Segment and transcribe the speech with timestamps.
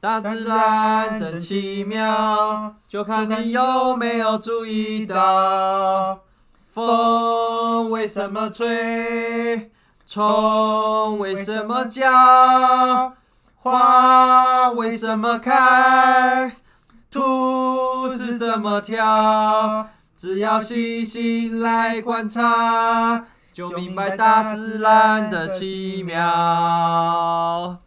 [0.00, 6.20] 大自然真奇妙，就看你有没有注意到。
[6.68, 9.72] 风为什么吹？
[10.06, 13.14] 虫为什么叫？
[13.56, 16.52] 花为什么开？
[17.10, 19.88] 兔是怎么跳？
[20.16, 27.80] 只要细心来观察，就明白大自然的奇妙。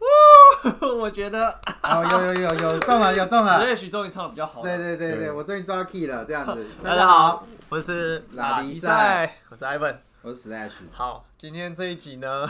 [1.00, 1.48] 我觉得
[1.82, 3.66] 哦，有有有有中了，有中了十。
[3.66, 4.62] 月许终于唱的比较好。
[4.62, 6.66] 对对对对，我终于抓 key 了，这样子。
[6.82, 9.96] 大家好，，我是拉迪赛，我是 Ivan。
[10.22, 10.70] 我是 Slash。
[10.92, 12.48] 好，今天这一集呢，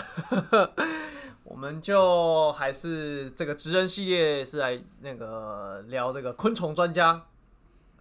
[1.44, 7.22] 我们就还是这个职人系列是来那个聊这个昆虫专家，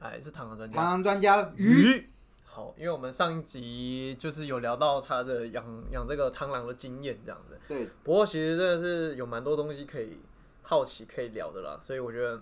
[0.02, 2.10] 哎，是螳螂专螳螂专家鱼，鱼。
[2.54, 10.18] 好，因为我们上一集就是有聊到他的养养这个螳螂的经验这样子，对，不过其实真的是有蛮多东西可以
[10.62, 12.42] 好奇可以聊的啦，所以我觉得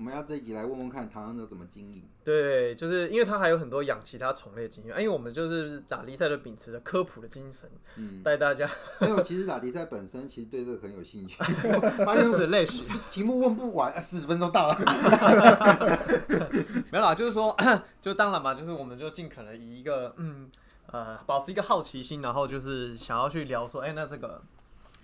[0.00, 2.02] 我们要这一集来问问看螳螂者怎么经营。
[2.24, 8.66] 对，就是因为他还有很多养其他种类的经验，哎因为我们就是打比赛的秉持着科普的精神，嗯，带大家
[8.98, 12.82] 还有其实打比赛本身其实对这个很有兴趣，发是现死类史。
[13.10, 14.78] 题目问不完，四十分钟到了。
[16.90, 17.54] 没有啦，就是说，
[18.00, 20.48] 就当然嘛，就是我们就尽可能以一个嗯
[20.86, 24.40] 呃，保持一个好奇心，然后就是想要去聊说，哎、那这个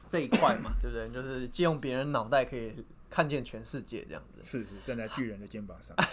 [0.08, 1.10] 这一块嘛，对不对？
[1.10, 2.72] 就是借用别人脑袋可以
[3.08, 5.94] 看见全世界这样子，是是站在巨人的肩膀上，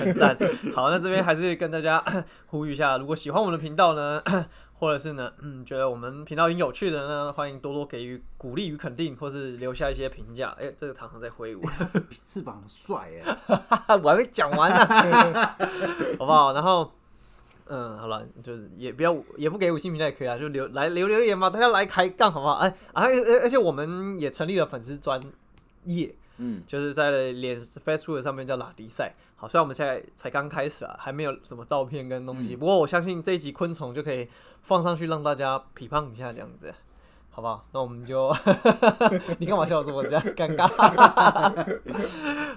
[0.00, 0.36] 很赞。
[0.74, 2.04] 好，那这边还是跟大家
[2.46, 4.22] 呼吁一下，如果喜欢我们的频道呢，
[4.74, 10.56] 或者是呢，嗯，觉得我们频道很有趣的呢，欢迎多多给予鼓励与肯定，或是留下一些评价。
[10.60, 11.62] 哎、这个糖糖在挥舞。
[12.24, 13.10] 翅膀很帅
[13.88, 14.86] 哎，我还没讲完呢，
[16.18, 16.52] 好不好？
[16.52, 16.92] 然后，
[17.74, 22.56] 嗯，好了，就是也不要也不给五星评价也可以啊，就留来留留言嘛，大家来开杠好不好？
[22.56, 25.18] 哎，而而而且我们也成立了粉丝专
[25.84, 29.14] 业，嗯，就是在脸 Facebook 上面叫拉迪赛。
[29.36, 34.28] 好，虽然我们现在才刚开始啊，还没有什么照片跟东西，不过我相信这一集昆虫就可以
[34.60, 36.74] 放上去让大家批判一下这样子。
[37.34, 37.66] 好不好？
[37.72, 38.30] 那我们就，
[39.40, 40.68] 你干嘛笑得这么这样 尴尬？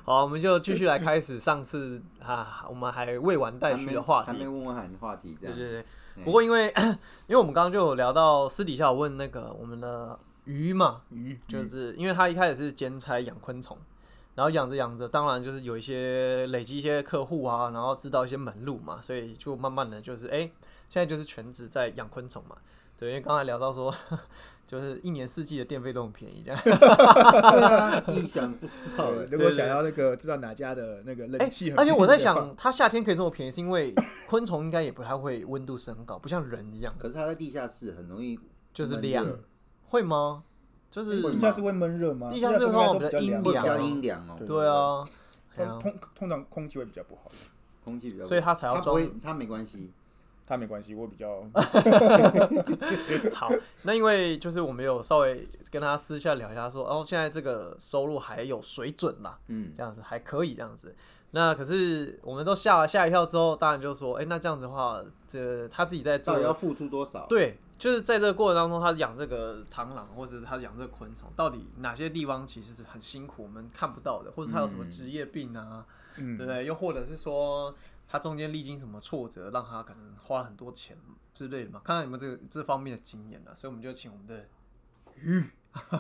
[0.04, 4.46] 好，我们就继续来开始上次啊，我们还未完待续的话题还没。
[4.48, 5.56] 问问喊的话题，这样。
[5.56, 5.82] 对对对。
[5.82, 6.74] 嗯不过因为
[7.28, 13.78] 因为我们刚刚就有聊到私底下有问那个我们的鱼嘛，鱼就是因为他一开始是兼差养昆虫，
[14.34, 20.50] 然后养着养着，当然就是有一些累积一些客户啊，然后知道一些门路嘛，所以就慢慢的就是哎、
[20.88, 22.56] 现在就是全职在养昆虫嘛。
[22.98, 23.94] 对，因为刚才聊到说，
[24.68, 26.60] 就是一年四季的电费都很便宜，这样。
[26.64, 28.68] 对啊，意想不
[28.98, 29.26] 到哎。
[29.32, 33.94] 如果想要那个知道哪家的那个哎、冷气很而且我在想，它夏天可以这么便宜，是因为
[34.28, 38.40] 昆虫应该也不太会温度升高，不像人一样，可是它在地下室很容易
[38.74, 39.40] 就是凉热，
[39.90, 40.44] 会吗？
[40.90, 42.30] 就是地下室会闷热吗？
[42.32, 45.06] 地下室应该通常比较阴凉比较阴凉哦，对对啊，
[45.56, 47.32] 通通通常空气会比较不好。
[47.84, 49.92] 空气比较，所以它才要装它没关系。
[50.48, 51.44] 他没关系，我比较
[53.34, 53.52] 好，
[53.84, 60.96] 那因为就是我们有稍微跟他私下聊一下说，哦，现在这个收入还有水准啦，嗯，这样子还可以这样子。
[61.32, 67.26] 那可是我们都吓吓一跳之后，当然就说，哎、那这样子的话，这他自己在做到底要付出多少？
[67.28, 75.86] 对，就是在这个过程当中，他养这个螳螂，或者是他养这个昆虫，到底哪些地方其实是很辛苦，我们看不到的，或者他有什么嗯职业病啊，
[76.16, 76.66] 嗯对不对？
[76.66, 77.76] 又或者是说
[78.08, 80.98] 他中间历经什么挫折，让他可能花了很多钱
[81.34, 81.82] 之类的嘛？
[81.84, 83.54] 看看有没有这个这方面的经验啊。
[83.54, 84.46] 所以我们就请我们的
[85.22, 85.44] 鱼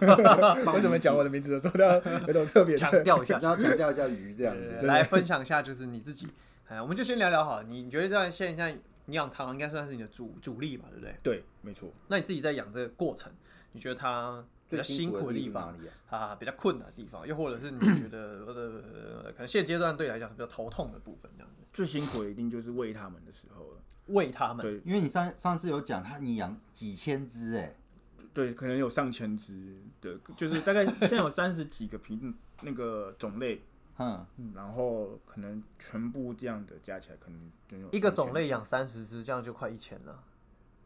[0.73, 1.95] 为什么讲我的名字的时候，要
[2.27, 4.77] 有种特别强调一下，然后强调一下鱼这样子。
[4.79, 6.27] 对来分享一下，就是你自己，
[6.67, 7.63] 哎，我们就先聊聊好了。
[7.63, 11.16] 你你觉得在现在你养螳螂应该算是你的主主力吧，对不对？
[11.22, 11.91] 对，没错。
[12.07, 13.31] 那你自己在养这个过程，
[13.73, 15.75] 你觉得它比较辛苦苦的地方
[16.09, 16.17] 啊？
[16.17, 21.29] 啊，比较困难的地方，又或者是你觉得呃，可能现阶段对你来讲是比较头痛的部分，
[21.75, 23.81] 最辛苦的一定就是喂它们的时候了。
[24.07, 24.81] 喂它们，对。
[24.85, 27.75] 因为你上上次有讲，他你养几千只哎，
[28.33, 33.61] 对，可能有上千只的，就是大概现在有三十几个品那个种类，
[33.99, 34.25] 嗯，
[34.55, 40.23] 然后可能全部这样的加起来，可能就有一个种类养三十只，这样就快一千了。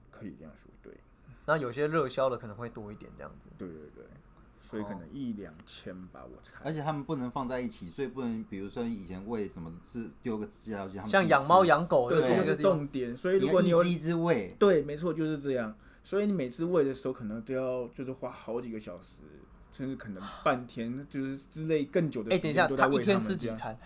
[0.09, 0.97] 可以这样说，对，
[1.45, 3.50] 那有些热销的可能会多一点，这样子。
[3.57, 4.03] 对对对，
[4.69, 6.54] 所以可能一两千吧，我猜。
[6.63, 13.18] 而且他们不能放在一起，所以不能，比如说以前喂什么是丢个饲料去，他们像养猫，养狗的对，这个是那个，重点。
[13.18, 15.74] 所以如果你有一只喂，对，没错，就是这样。
[16.04, 19.21] 所以你每次喂的时候，可能都要就是花好几个小时，
[19.71, 23.80] 甚至可能半天，就是之类更久的哎，时等一下，间都在喂他一天们餐？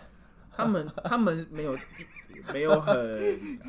[0.56, 1.76] 他们他们没有
[2.52, 2.94] 没有很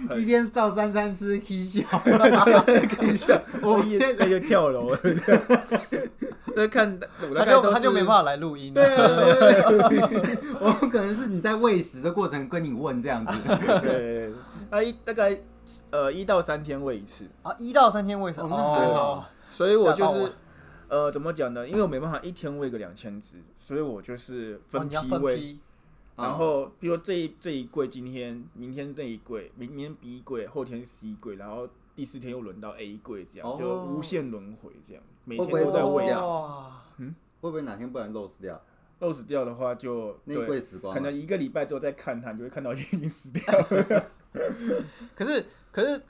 [0.07, 4.99] 很一天照三餐吃 K 笑，看一下，我夜那就跳楼了。
[6.55, 6.99] 在看，
[7.35, 8.73] 他就他就没办法来录音。
[8.73, 9.07] 对啊，
[9.89, 13.33] 对 我可能是你在喂食的过程跟你问这样子。
[13.81, 14.31] 对，
[14.71, 15.39] 他一大概
[15.91, 18.57] 呃一到三天喂一次，啊，一到三天喂什哦么？
[18.57, 20.31] 那还好所以我就是
[20.87, 21.67] 呃怎么讲呢？
[21.67, 25.57] 因为我没办法一天喂个两千只，所以我就是哦，分批喂。
[26.15, 36.27] 然后，比如说这一这一柜，今天、明天这一柜，明明天 B 柜，后天 C 柜，然后第四天又轮到 A 柜，这样、哦就无限轮回，这样每天会不会都在喂漏掉。
[36.27, 38.61] 哇，会不会哪天不然漏死掉？
[38.99, 40.99] 漏死掉的话就，那一对柜死光了。
[40.99, 44.05] 可能一个礼拜之后再看它，你就会看到已经死掉 了。
[45.13, 46.01] 可是可是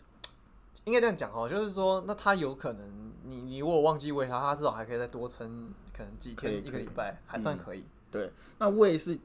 [0.83, 7.83] 应该这样讲哦，就是说，那它有可能你你如果忘记喂它，它至少还可以再多撑可能几天一个礼拜，还算可以。
[8.11, 9.17] 对，那喂是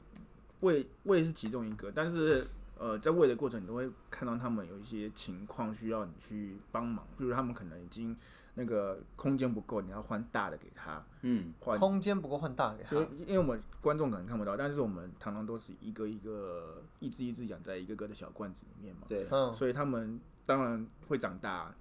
[0.61, 2.47] 喂喂是其中一个，但是
[2.79, 8.15] 呃，在喂的过程，你都会看到他们有一些情况需要你去帮忙，比如他们可能已经
[8.55, 11.77] 那个空间不够，你要换大的给他嗯，换。
[11.77, 21.73] 空间不够换大给他就，因为我们观众可能看不到，但是我们常常都是一个一个一只一只养在一个个的小罐子里面嘛，对，嗯，所以他们当然会长大。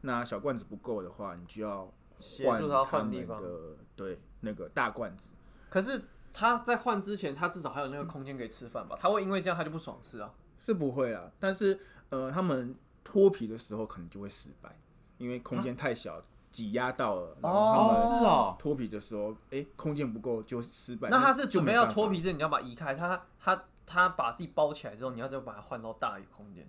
[0.00, 3.42] 那小罐子不够的话，你就要协助他换他们换地方。
[3.42, 3.48] 的
[3.96, 5.28] 对那个大罐子。
[5.68, 6.00] 可是
[6.38, 8.96] 他在换之前，他至少还有那个空间可以吃饭吧？
[9.00, 10.32] 他会因为这样他就不爽吃啊？
[10.56, 11.80] 是不会啊，但是
[12.10, 14.78] 呃，他们脱皮的时候可能就会失败，
[15.16, 21.08] 因为空间太小，挤压到了，然后他哦，们是哦，脱皮的时候，哎、空间不够就失败。
[21.08, 26.64] 那他是准备要脱皮之前，你要把它移开，他他他把自己包起来之后，你要再把它换到大一个空间。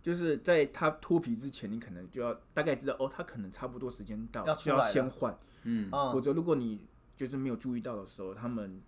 [0.00, 6.86] 就是在他脱皮之前，你可能就要大概知道哦，他可能差不多时间到，就要先换，嗯，嗯，否则如果你
[7.16, 8.80] 就是没有注意到的时候，他们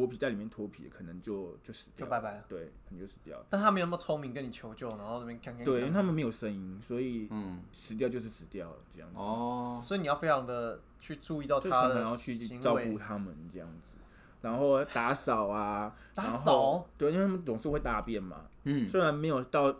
[0.00, 2.44] 脱皮在里面脱皮，可能就就死掉了，就拜拜了。
[2.48, 3.44] 对，可能就死掉了。
[3.50, 9.18] 但他没有那么聪明，跟你求救，然后那边看看对，因为他们没有声音，所以嗯，死掉就是死掉了，这样子。
[9.18, 13.96] 哦，所以你要非常的去注意到就他的常常要去照顾他们这样子，
[14.40, 19.74] 然后打扫啊， 打扫，对，因为他们总是会大便嘛，嗯，虽然没有到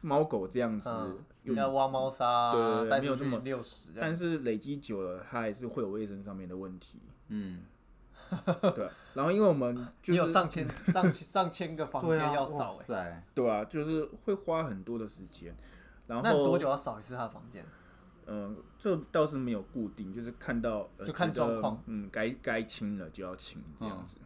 [0.00, 3.90] 猫狗这样子，嗯，有要挖猫砂啊，对没有这么六十。
[3.94, 6.98] 但是累积久了，它还是会有卫生上面的问题，
[7.28, 7.60] 嗯，
[8.74, 8.88] 对。
[9.14, 15.54] 然后因为我们就你有是上千 上千上千个房间要哇扫哎，塞，对啊，就是会花很多的时间，
[16.06, 17.64] 然后那多久要扫一次他的房间？
[18.26, 24.18] 嗯，这倒是没有固定，就是看到、呃、就看状况嗯，该该清了就要清这样子。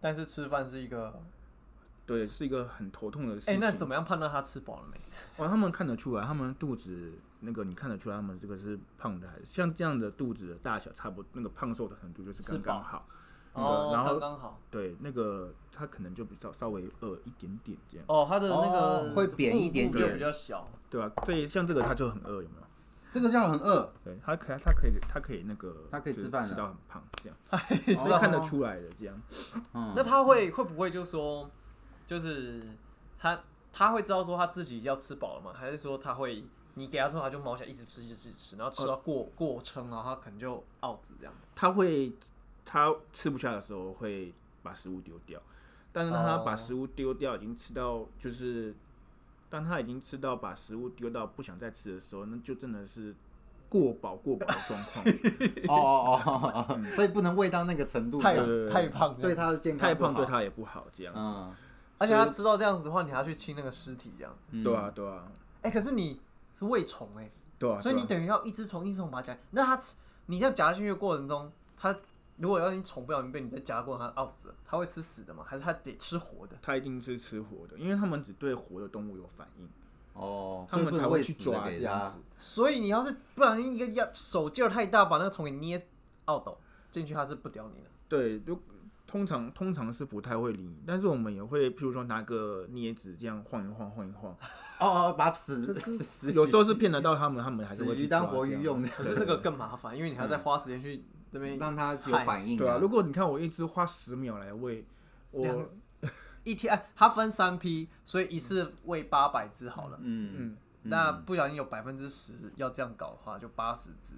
[0.00, 1.22] 但是吃饭是一个，
[2.04, 3.60] 对，是一个很头痛的事哎，情。
[3.60, 4.98] 那怎么样判断他吃饱了没？
[5.36, 13.06] 哦，他们看得出来，他们肚子那个你看得出来，他们这个是胖的还是像这样的肚子的大小，差不多那个胖瘦的程度就是刚刚好。
[13.52, 14.60] 那哦个，然后刚刚好。
[14.70, 20.68] 对，那个他可能就比较稍微饿一点点这样，哦，他的那个哦会扁一点点就比较小。
[20.88, 22.66] 对吧、对像这个他就很饿，有没有？
[23.12, 27.36] 这个叫很饿，对，他可他可以他可以那个，他可以吃饭吃到很胖这样，
[28.04, 29.14] 是看得出来的这样。
[29.72, 31.48] 嗯，那他会会不会就说，
[32.08, 32.60] 就是
[33.16, 33.40] 他
[33.72, 35.52] 他会知道说他自己要吃饱了吗？
[35.54, 41.34] 还是说他会你给他之后他就猫起来一直吃一直吃一直吃，然后吃到过过撑，然后他可能就傲子这样。
[41.54, 42.12] 他会
[42.64, 44.32] 他吃不下的时候会
[44.62, 45.40] 把食物丢掉，
[45.92, 48.74] 但是他把哦食物丢掉，已经吃到就是，
[49.48, 53.14] 当他已经吃到把食物丢到不想再吃的时候，那就真的是
[53.68, 55.04] 过饱过饱的状况，
[55.68, 58.36] 哦哦哦哦，所以不能喂到那个程度，太
[58.68, 61.54] 太胖对他的健康太不好胖对他也不好，这样子，嗯，
[61.98, 64.38] 而且他吃到这样子的话，你还要去清那个尸体这样子。
[64.50, 64.62] 嗯。
[64.62, 65.26] 对啊，对啊，
[65.62, 66.20] 哎、可是你
[66.60, 69.38] 是喂虫哎，对啊，所以你等于要一只虫一只虫把它夹。
[69.50, 71.96] 那它吃，你这样夹进去的过程中，它
[72.36, 75.42] 如果要你宠不了你被你再夹的过程它傲子，它会吃死的吗？
[75.46, 76.56] 还是它得吃活的？
[76.62, 79.68] 它一定是吃活的，因为它们只对活的动物有反应，
[80.14, 82.18] 哦，他们才会去抓这样子。。
[82.38, 85.86] 所以你要是不小心一个要手劲儿太大，把那个虫给捏
[86.26, 86.58] 奥斗
[86.90, 87.90] 进去，它是不叼你的。
[88.08, 88.58] 对，就
[89.06, 94.36] 通常通常是不太会理你，但是我们也会，譬如说拿个镊子这样晃一晃晃一晃，
[94.80, 102.56] 哦哦，把死 死有时候是骗得到他们，他们还是会去鱼当抓这样活鱼用的，可是这个更麻烦，因为你还要再花时间去这边让它有反应。
[102.56, 104.84] 对啊，如果你看我一只花十秒来喂，
[105.32, 105.70] 两我
[106.42, 109.98] 一天，哎，它分三批，所以一次喂八百只好了。
[110.00, 114.14] 嗯，嗯，那不小心有百分之十要这样搞的话，就八十只，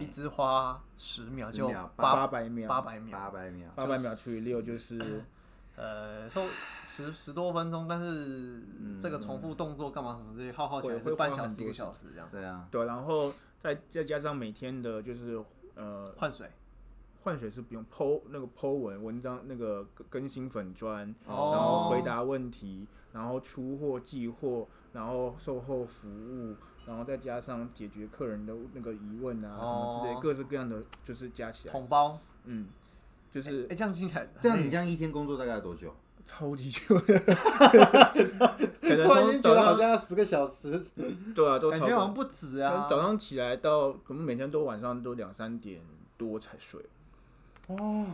[0.00, 5.24] 一只花十秒10就秒八八百秒，八百秒，八百秒，八百秒除以六就是
[5.80, 6.46] 呃，说
[6.84, 8.60] 十十多分钟，但是
[9.00, 12.28] 这个重复动作干嘛什么这些，耗耗起来是半小时一个小时这样。
[12.30, 15.42] 对啊，对，然后再再加上每天的就是
[15.76, 16.50] 呃换水，
[17.22, 21.52] 换水是不用剖那个剖文文章那个更更新粉砖，哦。
[21.54, 30.20] 然后回答问题，然后出货寄货，然后售后服务，然后再加上解决客人的那个疑问啊什么之类，哦。
[30.20, 32.68] 各式各样的就是加起来，统包，嗯，
[33.32, 35.94] 就是哎，这样听起来，这样你这样一天工作大概要多久？
[36.26, 37.18] 超级久的，
[38.80, 40.80] 可能突然间觉得好像要十个小时。
[41.34, 42.86] 对啊，都感觉好像不止啊。
[42.88, 45.80] 早上起来到可能每天都晚上都两三点
[46.16, 46.80] 多才睡。
[47.68, 48.06] 哦，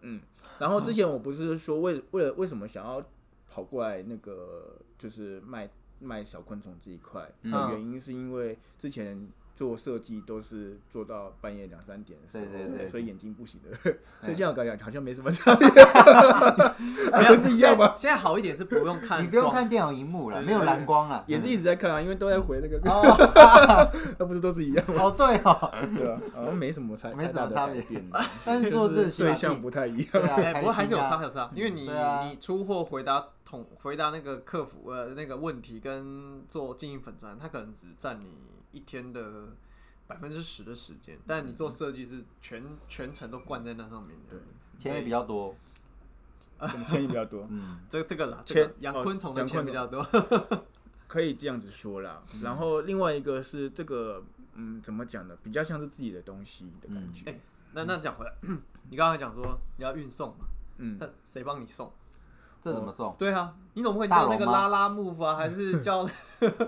[0.00, 0.20] 嗯，
[0.58, 3.04] 然后之前我不是说为为了为什么想要
[3.50, 13.76] 跑过来那个就是卖卖小昆虫这一块的嗯原因，是因为之前做设计都是做到半夜两三点的时候，对对对所以眼睛不行的，
[14.22, 17.92] 所以这样感觉好像没什么差别，没 有不是一样吗？
[17.96, 22.78] 现在好一点是不用看，你不用看电脑荧幕了，对没有蓝光了，也是一直在看啊，因为都在回那个，
[24.16, 25.02] 那不是都是一样吗？
[25.02, 27.84] 哦，对哦，对啊，好像没什么差，没什么太大的差别
[28.44, 30.06] 但是做这就是起码对象自不太一样。
[30.12, 31.82] 对啊，哎，不过还是有差，开心啊还有差，因为你
[32.28, 38.36] 你出货回答统回答那个客服呃那个问题跟做经营粉砖，它可能只占你
[38.72, 39.48] 一天的
[40.06, 44.36] 百分之十的时间，但你做设计是全全程都灌在那上面的。
[44.36, 44.40] 对
[44.78, 45.54] 钱也比较多，
[46.60, 50.06] 什么钱也比较多，嗯， 这这个啦，钱这个养哦昆虫的钱比较多。
[51.08, 52.22] 可以这样子说啦。
[52.42, 55.34] 然后另外一个是这个，嗯，怎么讲呢？
[55.42, 57.30] 比较像是自己的东西的感觉。
[57.30, 57.40] 哎
[57.72, 58.34] 那那讲回来，
[58.90, 60.44] 你刚才讲说你要运送嘛，
[60.76, 61.90] 嗯，那谁帮你送？
[62.62, 63.14] 这怎么送？
[63.18, 66.08] 对啊，你怎么会叫那个拉拉木啊，还是 叫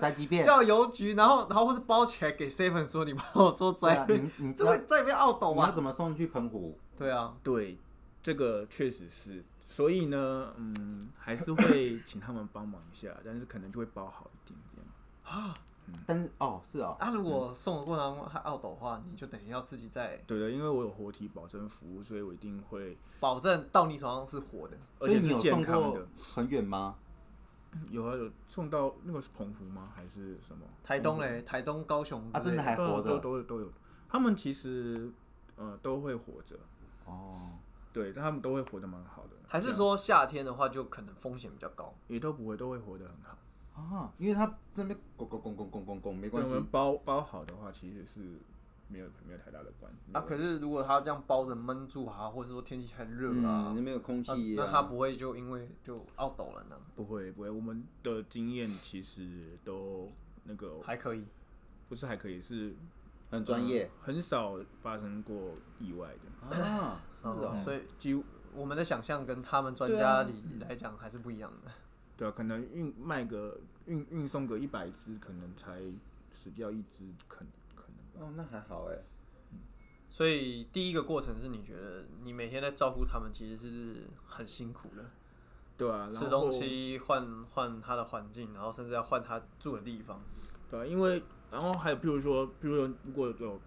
[0.01, 5.71] 宅急便， 叫邮局，然后然后或是包起来给 seven 说你帮我做宅你你 这会这边懊斗你要？
[5.73, 6.79] 怎么送去澎湖？
[6.97, 7.79] 对啊，对，
[8.23, 9.45] 这个确实是。
[9.67, 15.55] 所以呢，嗯，还是会请他们帮忙一下，但是可能就会包好一点这样。
[16.07, 24.77] 但是哦，是哦，啊，如果送的过程中还懊斗的话，你就等于要自己在对的，因为我有活体保证服务，所以我一定会，保证到你手上是活的。
[24.99, 26.07] 而所以你有且是健送过康的。
[26.35, 26.97] 很远吗？
[27.89, 29.93] 有啊，有送到那个是澎湖吗？
[29.95, 30.67] 还是什么？
[30.83, 33.73] 台东嘞，台东、高雄啊，真的还对啊都活着都都有。
[34.09, 35.09] 他们其实
[35.55, 36.57] 呃都会活着，
[37.05, 37.53] 哦，
[37.93, 39.31] 对，但他们都会活得蛮好的。
[39.47, 41.95] 还是说夏天的话就可能风险比较高？
[42.09, 43.39] 也都不会，都会活得很好。
[43.81, 48.21] 啊，因为他这边拱拱拱拱拱拱拱没对，我们，包包好的话，其实是
[48.89, 50.13] 没有没有太大的关系。
[50.13, 56.77] 啊，可是如果它这样包着闷住啊，或者说天气太热嗯，啊那，边有空那气那它啊，不会就因为就懊抖了呢？
[56.97, 60.09] 不会不会，我们的经验其实都
[60.45, 61.25] 那个还可以。
[61.89, 62.73] 不是还可以，是
[63.33, 68.23] 很专业呃很少发生过意外的，啊，是哦，所以几乎
[68.55, 71.73] 我们的想象跟他们专家里来讲还是不一样的。
[72.21, 75.81] 对啊，可能运卖个运运送个一百只，可能才
[76.31, 78.29] 死掉一只，可能可能吧。
[78.29, 78.99] 哦，那还好哎，
[80.11, 85.07] 所以第一个过程是你觉得你每天在照顾他们，其实是很辛苦的，
[85.79, 90.21] 对啊，吃东西换换他的环境，然后甚至要换他住的地方。
[90.71, 93.59] 对啊，因为然后还有，譬如说，譬如说，如果有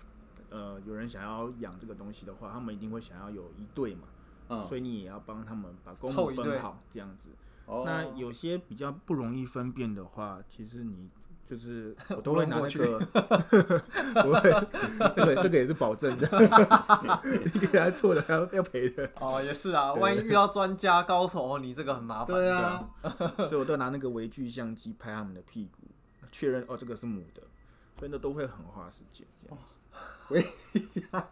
[0.52, 4.04] 呃有人想要养这个东西的话，他们一定会想要有一对嘛，
[4.50, 7.30] 嗯，所以你也要帮他们把公母凑一对分好，这样子。
[7.66, 11.10] 哦，那有些比较不容易分辨的话，其实你
[11.50, 13.00] 就是 我都会拿那个，
[14.24, 14.52] 不会，
[15.16, 16.28] 这个这个也是保证的，
[17.54, 22.36] 你给他错的还要要赔的，哦，也是啊，万一遇到专家高手，你这个很麻烦。
[22.36, 22.90] 对啊，
[23.48, 25.88] 所以我都拿那个微距相机拍他们的屁股，
[26.32, 27.42] 确认哦这个是母的，
[27.98, 29.26] 所以那都会很花时间。
[29.42, 29.58] 这样
[30.30, 30.42] 喂，
[30.72, 31.28] 对啊，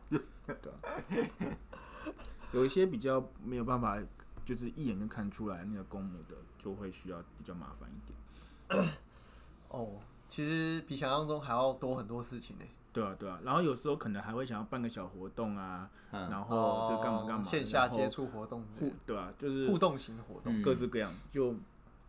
[2.52, 3.98] 有一些比较没有办法，
[4.52, 8.90] 就是一眼就看出来那个公母的，就会需要比较麻烦一点。
[9.70, 9.92] 哦，
[10.28, 12.66] 其实比想象中还要多很多事情呢。
[12.92, 18.62] 对啊，对啊，然后有时候可能还会想要办个小活动啊，嗯然后就干嘛干嘛，哦线下接触活动
[19.06, 20.60] 对吧、就是互动型活动。
[20.60, 21.54] 嗯各式各样，就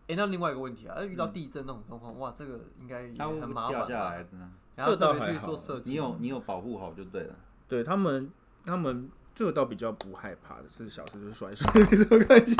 [0.08, 3.88] 哎，那另外一个问题啊，遇到地震那种状况，哇，这个应该也很麻烦吧。
[3.88, 4.24] 下来？
[4.24, 7.36] 真的，然后这倒特别去还好做设计，你有你有保护好就对了。
[7.68, 8.28] 对他们
[8.66, 12.54] 他们这个倒比较不害怕的，是小事就是摔摔没什么关系，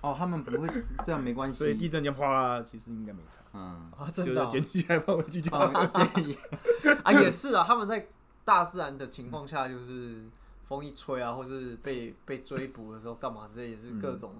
[0.00, 0.68] 哦，他们不会
[1.04, 1.56] 这样没关系。
[1.56, 4.50] 所以地，震就哗，其实应该没差，嗯，啊，就真的哦。
[4.50, 8.08] 是捡起来放回去就 啊，也是啊，他们在
[8.44, 10.24] 大自然的情况下，就是
[10.66, 14.34] 风一吹啊，或是被被追捕的时候干嘛之类，也是各种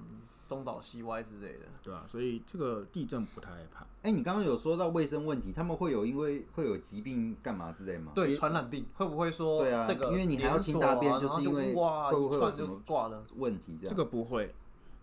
[0.51, 1.61] 东倒西歪之类的。
[1.83, 3.87] 对啊，所以这个地震不太害怕。
[4.03, 8.13] 哎，你刚刚有说到卫生问题，他们会有因为会有疾病干嘛之类吗？
[8.15, 13.25] 对，传染病会不会说对啊这个因为你还要清大便就是因为哇会不一串就会有什么挂了？
[13.37, 14.53] 问题这样，这个不会，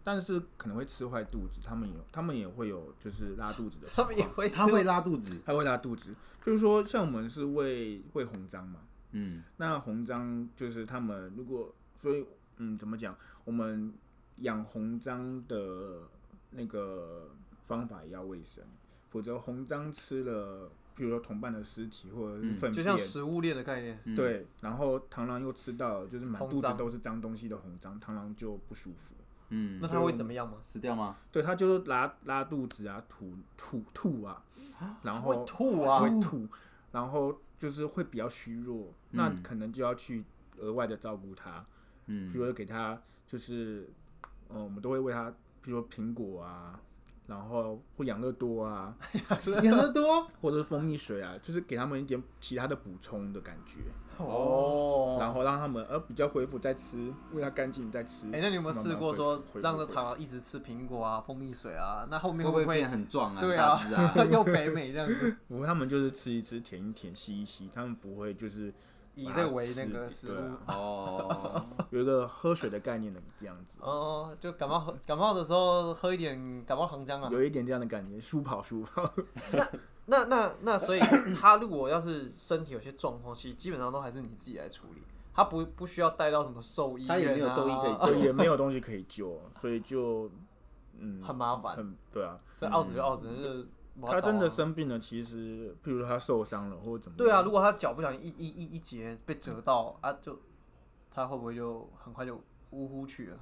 [0.04, 6.14] 但是可能会吃坏肚子，他们有他们也会有就是拉肚子的他，们也会他会拉肚子，他会拉肚子。
[6.46, 8.80] 就是说像我们是喂喂红章嘛，
[9.12, 12.26] 嗯，那红章就是他们如果所以
[12.58, 13.94] 嗯怎么讲，我们
[14.40, 16.02] 养红章的
[16.52, 17.30] 那个
[17.66, 18.64] 方法也要卫生，
[19.10, 24.00] 否则红章吃了比如说同伴的尸体或者是嗯粪便，就像食物链的概念。
[24.06, 29.14] 嗯，对，然后螳螂又吃到就是满肚子都是脏东西的红章，螳螂就不舒服。
[29.50, 30.58] 嗯，那它会怎么样吗？
[30.62, 31.16] 死掉吗？
[31.32, 34.44] 对，它就是拉拉肚子啊，吐吐吐啊，
[35.04, 36.00] 然会后吐啊！
[36.00, 36.48] 会吐，
[36.92, 40.24] 然后就是会比较虚弱，那嗯可能就要去
[40.58, 41.66] 额外的照顾它，
[42.08, 43.88] 嗯比如说给它就是，
[44.50, 45.30] 呃，我们都会喂它，
[45.62, 46.80] 比如说苹果啊，
[47.28, 48.96] 然后或养乐多啊，
[49.64, 53.80] 养乐多或者是蜂蜜水啊，就是给他们一点其他的补充的感觉，
[54.18, 58.28] 哦，然后让他们呃比较恢复再吃，喂它干净再吃。
[58.28, 62.06] 哎、那你有没有试过说让这恢复螳螂一直吃苹果啊、蜂蜜水啊？
[62.10, 63.42] 那后面会会不会变很壮啊？
[63.42, 64.14] 对很大只啊？
[64.32, 65.36] 又肥美这样子？
[65.50, 68.74] 不过他们就是吃一吃、舔一舔、吸一吸，他们不会就是
[69.18, 70.74] 以这个为那个食物啊。
[70.74, 77.30] 哦，有一个喝水的概念的这样子，哦，就感冒喝感冒的时候喝一点感冒糖浆啊。
[77.32, 79.12] 有一点这样的感觉，舒跑舒跑。
[79.52, 79.68] 那
[80.06, 81.00] 那那那，所以
[81.36, 85.02] 他如果要是身体有些状况，其实基本上都还是你自己来处理，
[85.34, 90.32] 他不不需要带到什么兽医、啊，他也没有兽医可以救也没有东西可以救，所以就
[90.98, 91.76] 嗯很麻烦。
[91.76, 92.40] 很对啊。
[92.60, 93.68] 所以澳子就澳子，就是
[94.06, 100.40] 他真的生病了，其实譬如他受伤了或者怎么样，对啊，如果他脚不小心一一一一节被折到啊，就
[101.10, 102.40] 他会不会就很快就
[102.72, 103.38] 呜呼去了？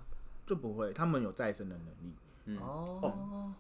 [0.46, 2.14] 就不会，他们有再生的能力，
[2.46, 3.54] 嗯，哦，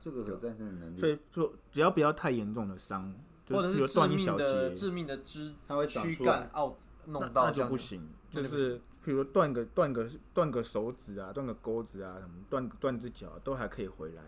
[0.00, 1.00] 这个有再生的能力。
[1.00, 3.12] 所，以就只要不要太严重的伤，
[3.48, 6.32] 或者是致比如断一命的小节，致命的肢它会长躯出来。
[6.32, 7.60] 干奥弄那那到这样子。
[7.62, 14.22] 就不行，就是譬如说断个断个断个手指啊，断个钩子啊，什么断断只脚、都还可以回来，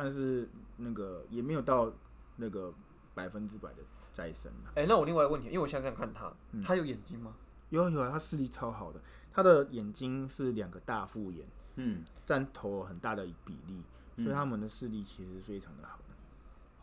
[0.00, 1.92] 但是那个也没有到
[2.36, 2.72] 那个
[3.14, 3.78] 百分之百的
[4.12, 4.70] 再生啊。
[4.76, 7.34] 哎、那我另外一个问题，因为我现在这样看他，嗯他有眼睛吗？
[7.70, 9.00] 有啊有啊，他视力超好的，
[9.32, 13.82] 他的眼睛是两个大复眼，嗯，占头很大的比例，
[14.22, 15.98] 所以他们的视力其实非常的好。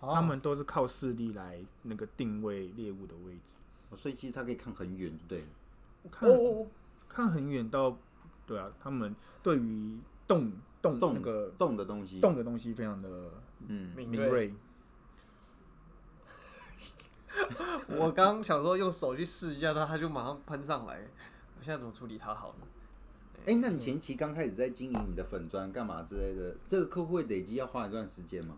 [0.01, 3.55] 哦他们都是靠视力来那个定位猎物的位置，
[3.89, 5.45] 哦所以其实它可以看很远，对了，
[6.11, 6.67] 看、哦哦
[7.07, 7.97] 看很远到，
[8.45, 10.51] 对啊，他们对于动
[10.91, 13.31] 动动那个动的东西，动的东西非常的
[13.67, 14.17] 嗯，敏锐。
[14.17, 14.53] 敏锐。
[17.99, 21.01] 我刚想说用手去试一下它，它就马上喷上来。
[21.57, 22.67] 我现在怎么处理它好呢？
[23.45, 28.57] 哎、那你前期刚开始在经营你的粉砖干嘛之类的，这个客户会累积要花一段时间吗？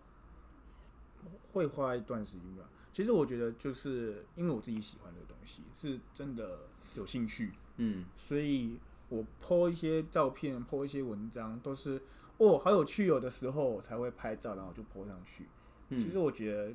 [1.52, 2.64] 会花一段时间吧。
[2.92, 6.60] 其实我觉得，就是因为我自己喜欢这个东西，是真的
[6.94, 12.00] 有兴趣，嗯，所以我 po 一些照片，po 一些文章，都是
[12.36, 15.46] 哦好有趣有的时候，我才会拍照，然后就 po 上去。
[15.88, 16.72] 嗯其实我觉得，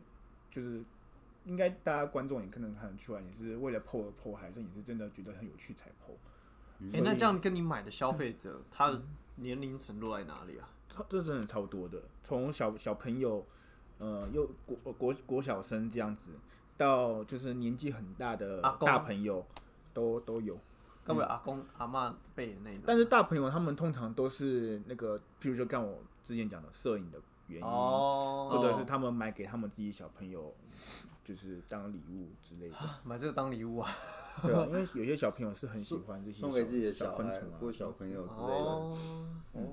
[0.50, 0.84] 就是
[1.46, 6.13] 应该大家观众也可能看得出来，你是为了 po 而 po，还是你是真的觉得很有趣才 po。
[6.91, 9.02] 哎、那这样跟你买的消费者，他的
[9.36, 10.67] 年龄层落在哪里啊？
[10.89, 13.46] 超这真的超多的，从小小朋友，
[14.00, 16.32] 呃，又国呃国国小生这样子，
[16.76, 19.46] 到就是年纪很大的大朋友
[19.93, 20.60] 都都有。
[21.05, 22.81] 该不会阿公阿嬷辈的那种？
[22.85, 30.53] 但是大朋友他们通常都是那个，譬如说像我之前讲的摄影的原因，哦，或者是他们买给他们自己小朋友，
[31.23, 32.75] 就是当礼物之类的。
[33.03, 33.91] 买这个当礼物啊？
[34.41, 39.63] 对啊，因为有些小朋友是很喜欢这些 送给自己的小小孩昆虫啊，或小朋友之类的。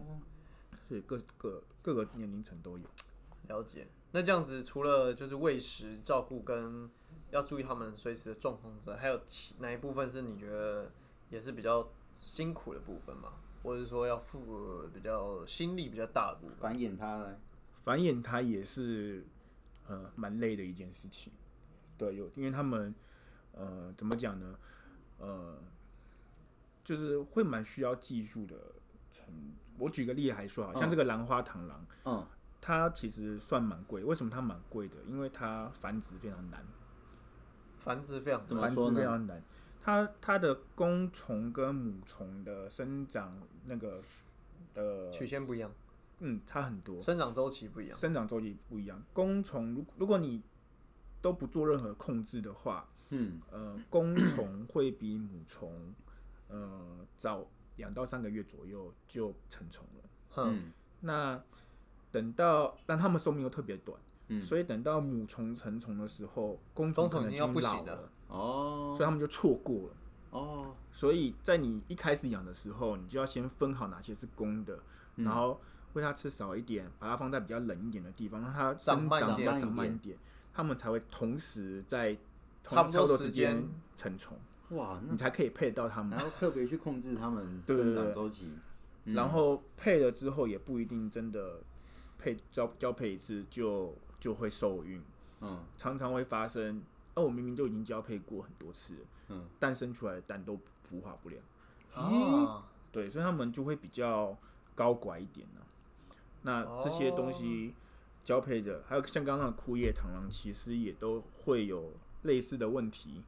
[0.88, 2.84] 所以各各各个年龄层都有。
[3.48, 3.86] 了解。
[4.12, 6.90] 那这样子，除了就是喂食、照顾跟
[7.30, 10.90] 要注意他们随时的状况之外，还有其哪一部分是你觉得
[11.30, 11.88] 也是比较
[12.20, 13.30] 辛苦的部分嘛？
[13.62, 16.56] 或者说要付比较心力比较大的部分？
[16.58, 17.36] 繁衍它呢？
[17.82, 19.24] 繁衍它也是
[19.86, 21.32] 呃蛮累的一件事情。
[21.96, 22.94] 对，有因为他们
[23.52, 24.58] 呃怎么讲呢？
[25.18, 25.58] 呃，
[26.82, 28.56] 就是会蛮需要技术的
[29.12, 29.26] 成。
[29.78, 32.26] 我举个例来说，好像嗯这个兰花螳螂，嗯，
[32.60, 34.02] 它其实算蛮贵。
[34.02, 34.96] 为什么它蛮贵的？
[35.06, 36.64] 因为它繁殖非常难，
[37.78, 39.42] 繁殖非常怎么繁殖说呢非常难。
[39.80, 44.02] 它它的公虫跟母虫的生长那个
[44.74, 45.70] 的曲线不一样，
[46.18, 47.98] 嗯差很多，生长周期不一样。
[47.98, 49.02] 生长周期不一样。
[49.12, 50.42] 公虫如如果你
[51.22, 55.94] 都不做任何控制的话，嗯，呃，公虫会比母虫
[56.48, 60.10] 呃早两到三个月左右就成虫了。
[60.30, 61.42] 哼，嗯那
[62.12, 68.94] 等到，但它们寿命又特别短，嗯所以等到母虫成虫的时候，公公虫可能已经经要不行了，哦。
[68.96, 69.94] 所以他们就错过了。
[70.30, 74.78] 哦，所以在你一开始养的时候，你就要先分好哪些是公的，
[75.16, 75.24] 嗯。
[75.24, 75.60] 然后
[75.92, 79.60] 喂它吃少一点，把它放在比较冷一点的地方，让它长生长点。
[79.60, 80.16] 长慢一点，
[80.54, 82.16] 它们才会同时在
[82.62, 83.56] 同差不多多时间。
[83.56, 84.38] 间成虫，
[84.70, 86.16] 哇，那你才可以配得到它们。
[86.16, 88.52] 然后特别去控制它们生长周期。
[89.06, 89.14] 嗯。
[89.14, 91.60] 然后配了之后，也不一定真的
[92.18, 95.02] 配交交配一次就就会受孕，
[95.40, 95.58] 嗯。
[95.76, 96.80] 常常会发生，
[97.20, 100.54] 哦，我明明就已经交配过很多次了，嗯，但生出来的蛋都
[100.90, 101.37] 孵化不了。
[101.94, 104.37] 哦，对，所以他们就会比较
[104.74, 105.61] 高拐一点呢、
[106.42, 107.74] 那这些东西
[108.24, 113.22] 交配的，还有像刚刚的枯叶螳螂，其实也都会有类似的问题。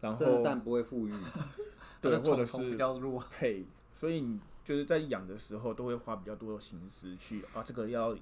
[0.00, 1.12] 然后蛋不会富裕，
[2.00, 8.16] 对，或者虫虫比较弱，配，所以你就是在养的时候都会花比较多的心思去啊，这个要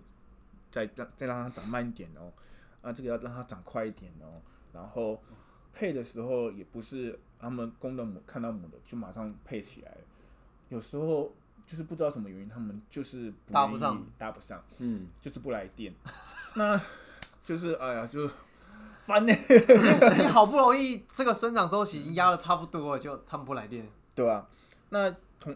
[0.72, 2.32] 再让再让它长慢一点哦，
[2.82, 5.20] 啊，这个要让它长快一点哦，然后
[5.72, 9.96] 配的时候也不是他们公的母看到母的就马上配起来，
[10.68, 11.32] 有时候
[11.66, 15.94] 就是不知道什么原因，他们就是不搭不上，搭不上，嗯，就是不来电，
[16.54, 16.80] 那
[17.44, 18.30] 就是哎呀，就
[19.04, 19.24] 烦。
[19.26, 19.32] 呢、
[20.18, 23.88] 你好不容易这个生长周期已经压的差不多了，就他们不来电。
[24.14, 24.48] 对吧、
[24.88, 25.54] 那同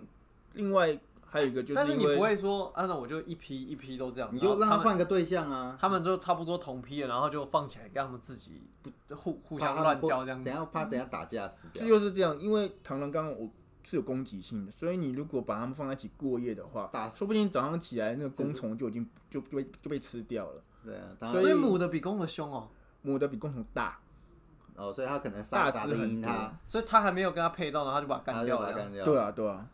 [0.53, 0.97] 另外
[1.33, 10.45] 还有一个就是但是你不会说，啊，那我就一批一批都这样，你就让他换个对象啊，他们就差不多同批了，然后就放起来，让他们自己不互互相乱交这样子。
[10.45, 11.83] 等下怕等下打架死掉。
[11.83, 13.49] 这掉，就是这样，因为螳螂刚刚我
[13.83, 20.63] 是有攻击性的，所以你如果把它们放在一起过夜的话打，说不定早上起来那个公虫就已经就就被就被吃掉了。
[20.85, 22.69] 对啊，所以母的比公的凶哦，
[23.01, 23.99] 母的比公虫大，
[24.77, 29.07] 哦，所以它可能大杀打得只赢他，所以它还没有跟它配到，然后他就把他他就干掉了。
[29.07, 29.67] 对，啊对啊。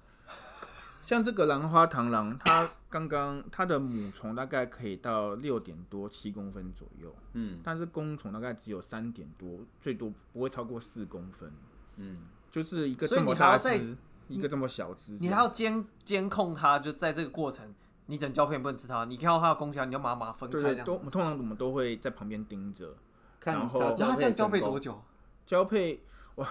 [1.08, 11.50] 像这个兰花螳螂，它刚刚它的母虫大概可以到六点多七公分左右，嗯但是公虫大概只有三点多，最多不会超过四公分，
[11.96, 12.18] 嗯，
[12.50, 13.96] 就是一个这么大只，
[14.28, 20.84] 一个这么小只，你还要监监控它，就在这个过程，你整胶片不能吃它，你看到它的攻击，你要把它把它分开对对，这样。
[20.84, 22.94] 都通常我们都会在旁边盯着。
[23.40, 25.02] 看然后它这样交交配多久？
[25.46, 26.02] 交配
[26.34, 26.46] 哇，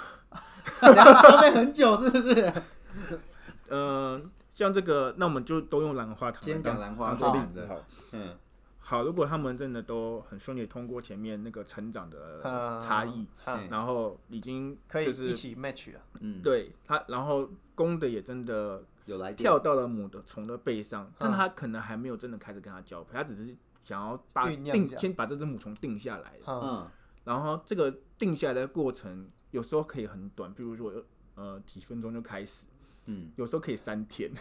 [0.81, 2.53] 交配很久是不是？
[3.69, 4.19] 呃，
[4.57, 7.67] 像这个，那我们就都用兰花糖先讲兰花当做例子。
[7.67, 7.79] 好。
[8.13, 8.35] 嗯。
[8.79, 12.81] 好，如果他们真的都很顺利通过前面那个成长的嗯。
[12.81, 13.69] 差异，嗯。
[13.69, 15.99] 然后已经可以就是一起 match 了。
[16.21, 26.87] 嗯，对它，然后公的也真的有来跳到了母的虫的背上，但嗯它可能还没有真的开始跟它交配，它只是想要把定先把这只母虫定下来，嗯，嗯。
[27.25, 30.91] 然后这个定下来的过程有时候可以很短，比如说
[31.35, 32.65] 呃几分钟就开始，
[33.07, 34.31] 嗯，有时候可以三天。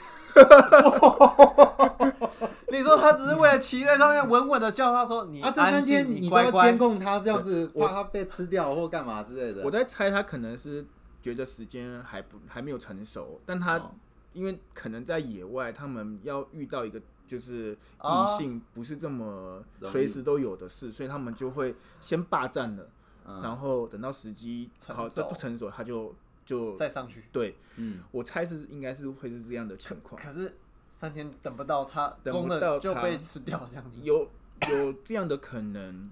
[2.68, 6.76] 你说他只是为了骑在上面稳稳的叫他说你啊，这三天静，你都要监。
[6.76, 9.64] 控他，这样子怕他被吃掉或干嘛之类的。
[9.64, 10.84] 我在猜他可能是
[11.22, 13.90] 觉得时间还不还没有成熟，但他、哦
[14.36, 22.86] 因为可能在野外，他们要遇到一个就是哦异性不是这么随时都有的事，所以他们就会先霸占了，
[23.24, 26.14] 嗯然后等到时机好成熟都成熟，他就
[26.46, 30.56] 就再上去，对嗯，我猜是应该是会是这样的情况，可是
[30.90, 34.00] 三天等不到他等不到就被吃掉这样子。
[34.02, 34.30] 有
[34.70, 36.10] 有这样的可能。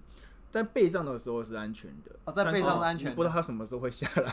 [0.51, 4.33] 在背上的时候是安全的，哦在背上是安全的不知道他什么时候会下来。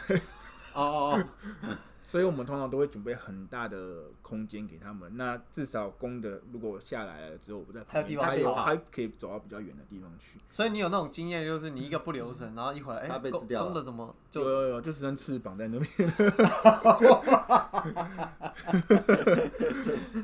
[0.75, 1.25] 哦哦
[1.63, 5.15] 哦，所以我们通常都会准备很大的空间给他们。
[5.15, 10.39] 那至少公的如果下来了之后，我不在还有，地方跑它有它可以走到比较远的地方去。
[10.49, 16.11] 所以你有那种经验，就是你一个不留神，然后一会儿哎，它被公吃掉公的怎么就有有，就只剩翅膀在那边。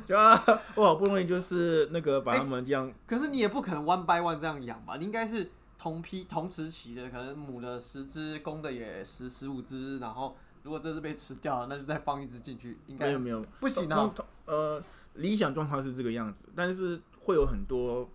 [0.06, 0.40] 就啊，
[0.74, 4.96] 我好不容易就是那个把他们这样，可是你也不可能 one by one 这样养吧？
[4.96, 14.14] 你应该是同批同时期的，可能母的十只，公的也十十五只，然后如果这只被吃掉了，那就再放一只进去，应该没有没有，不行啊通。
[14.14, 14.82] 通呃，
[15.14, 18.08] 理想状况是这个样子，但是会有很多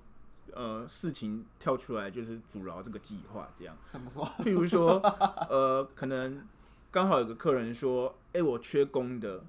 [0.54, 3.76] 呃事情跳出来，就是阻挠这个计划这样。
[3.88, 4.26] 怎么说？
[4.40, 5.00] 譬如说，
[5.50, 6.46] 呃，可能
[6.92, 9.44] 刚好有个客人说，哎、我缺公的，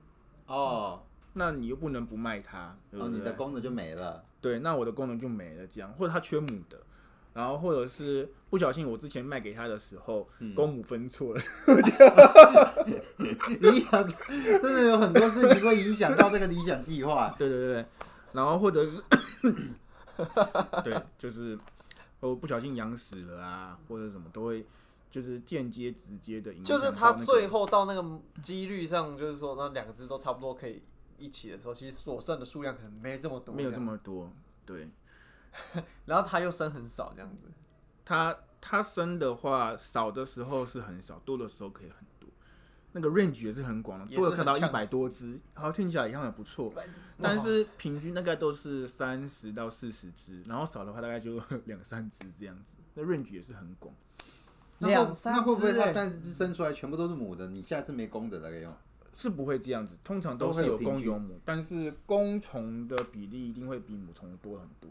[0.46, 1.02] 哦，
[1.35, 4.24] 那你又不能不卖它，对不哦，你的功能就没了。
[4.40, 6.78] 对，那我的功能就没了，这样，或者他缺母的，
[7.35, 11.42] 然后或者是不小心我之前卖给他的时候，嗯公母分错了，
[13.61, 14.07] 理想
[14.62, 17.35] 真的有很多事情会影响到这个理想计划。
[17.38, 17.87] 对对对对，
[18.33, 19.03] 然后或者是，
[20.85, 21.59] 对，就是
[22.20, 24.64] 我不小心养死了啊，或者什么都会，
[25.11, 30.81] 就是间接直接的影响就是他最后到那个几率上，就是说那两个只都差不多可以
[31.18, 33.81] 一起的时候，其实所剩的数量可能没这么多，没有这。
[33.81, 34.33] 么多，
[34.64, 34.88] 对。
[36.07, 37.51] 然后他又生很少这样子，
[38.05, 42.29] 它它生的话，少的时候是很少，多的时候可以很多。
[42.93, 46.73] 那个 range 也是很广的，多的看到一百多只，好听起来一样也很不错。
[47.21, 52.62] 但是平均大概都是三十到四十只，然后少的话大概就 两三只这样子。
[52.95, 53.93] 那 range 也是很广。
[54.79, 57.49] 那会两三那会不会只欸它三十只生出来全部都是母的？
[57.49, 58.73] 你下次没公的再给用？
[59.17, 64.90] 是不会这样子，通常都是有公有母，但是公虫的比例一定会比母虫多很多。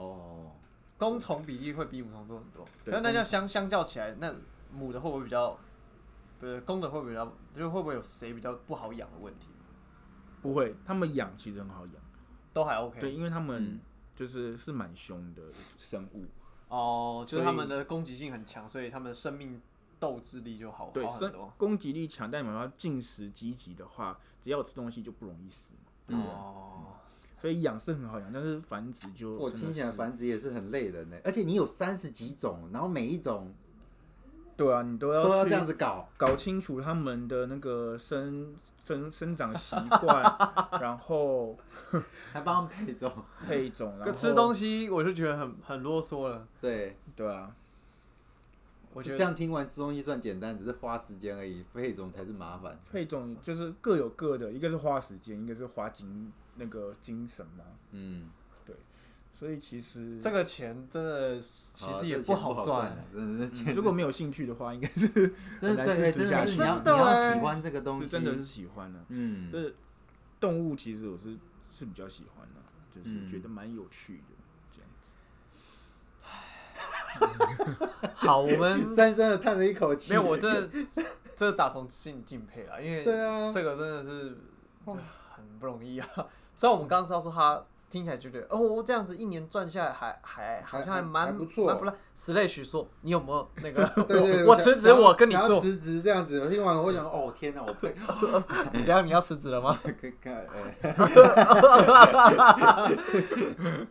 [0.00, 0.52] 哦，
[0.96, 2.66] 公虫比例会比母虫多很多。
[2.84, 4.34] 对那那这样相相较起来，那
[4.72, 5.58] 母的会不会比较，
[6.38, 9.48] 不是公的会不会比较，就是会不会有谁比较不好养的问题？
[10.42, 11.94] 不会，他们养其实很好养，
[12.52, 12.98] 都还 OK。
[12.98, 13.80] 对，因为他们嗯
[14.14, 15.42] 就是是蛮凶的
[15.76, 16.24] 生物，
[16.68, 19.60] 哦，就是他们的攻击性很强，所以他们的生命
[19.98, 21.52] 斗志力就好对，生好很多。
[21.58, 25.92] 攻击力强，但你们要进食积极的话，只要有吃东西就不容易死嘛。
[26.08, 26.86] 嗯哦，
[27.40, 33.52] 所以养是很好养，但是繁殖就我听起来繁殖也是很累的呢，而且你有三十几种，然后每一种
[34.56, 40.22] 对啊，你都要都要这样子搞，搞清楚他们的那个生生生长习惯，
[40.82, 41.56] 然后
[42.32, 43.10] 还帮他们配种，
[43.46, 46.46] 配种，然后可吃东西我就觉得很很啰嗦了。
[46.60, 47.54] 对，对啊，
[48.92, 52.78] 我觉得这样听完吃东西算简单，只是花时间而已，配种才是麻烦。
[52.92, 58.28] 配种就是各有各的，一个是花时间，一个是花精那个精神嘛，嗯，
[59.32, 65.08] 所以其实这个钱真的其好实也不好赚，真的是如果没有兴趣的话，应该是
[65.58, 69.74] 真的对，真的是你要你要欸喜欢这个东西，真的是喜欢的、嗯就是
[70.38, 71.38] 动物其实我是
[71.70, 72.60] 是比较喜欢的，
[72.94, 74.24] 就是嗯觉得蛮有趣的
[74.76, 74.90] 这样
[77.80, 78.08] 子。
[78.14, 80.12] 好，我们深深的叹了一口气。
[80.12, 80.68] 没有我这
[81.34, 84.36] 这打从心里敬佩啊，因为对啊这个真的是
[84.84, 86.06] 很不容易啊。
[86.60, 91.94] 虽然我们刚刚知道说他听起来觉得哦这样子一年赚下来还还好像还蛮不错蛮不赖。
[92.14, 97.94] 史类许说你有没有那个对对，我辞职我跟你做，辞职这样子，我听完我想，哦天哪，我配
[98.78, 99.72] 你这样你要辞职了吗？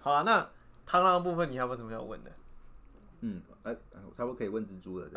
[0.01, 0.47] 好了，那
[0.87, 2.29] 螳螂的部分你还有没有什么要问的？
[3.21, 3.75] 嗯，哎，
[4.07, 5.07] 我差不多可以问蜘蛛了。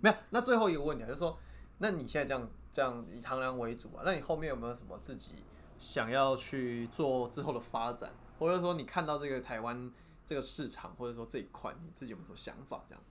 [0.00, 1.36] 没有，那最后一个问题啊，就是说，
[1.76, 5.34] 那你现在这样这样以螳螂为主啊，那你后面有没有什么自己
[5.82, 9.90] 想要去做之后的发展，或者说你看到这个台湾
[10.24, 12.84] 这个市场，或者说这一块，你自己有没有什么想法？
[12.88, 13.10] 这样子？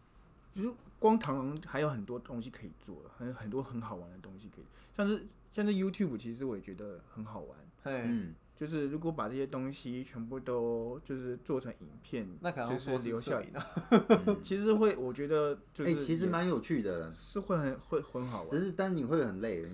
[0.55, 7.57] 就是光螳螂还有很多东西可以做，很很多很好玩的东西可以，像是像是 YouTube，其实我也觉得很好玩。
[7.83, 13.67] 嗯，就是如果把这些东西全部都就是做成影片，那可能要就是说是留下影啊。
[14.41, 19.65] 其实会我觉得就是哎，其实蛮有趣的，是会很会很好玩，只是但是你会很累。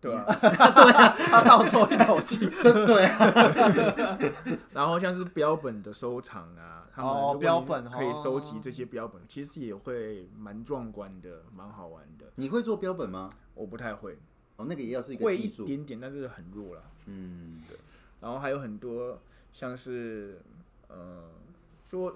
[0.00, 0.24] 你 对啊。
[1.18, 2.38] 他倒抽一口气。
[2.62, 4.18] 对啊，
[4.72, 12.26] 然后像是标本的收藏啊，他们标本可以收哦集这些标本，其实也会蛮壮观的，蛮好玩的。
[12.36, 13.28] 你会做标本吗？
[13.54, 14.16] 我不太会，
[14.56, 15.64] 哦，那个也要是一个会技术。
[15.64, 16.82] 一点点，但是很弱啦。
[17.06, 17.76] 嗯，对
[18.20, 19.20] 然后还有很多
[19.52, 20.40] 像是
[20.88, 21.24] 呃，
[21.90, 22.14] 说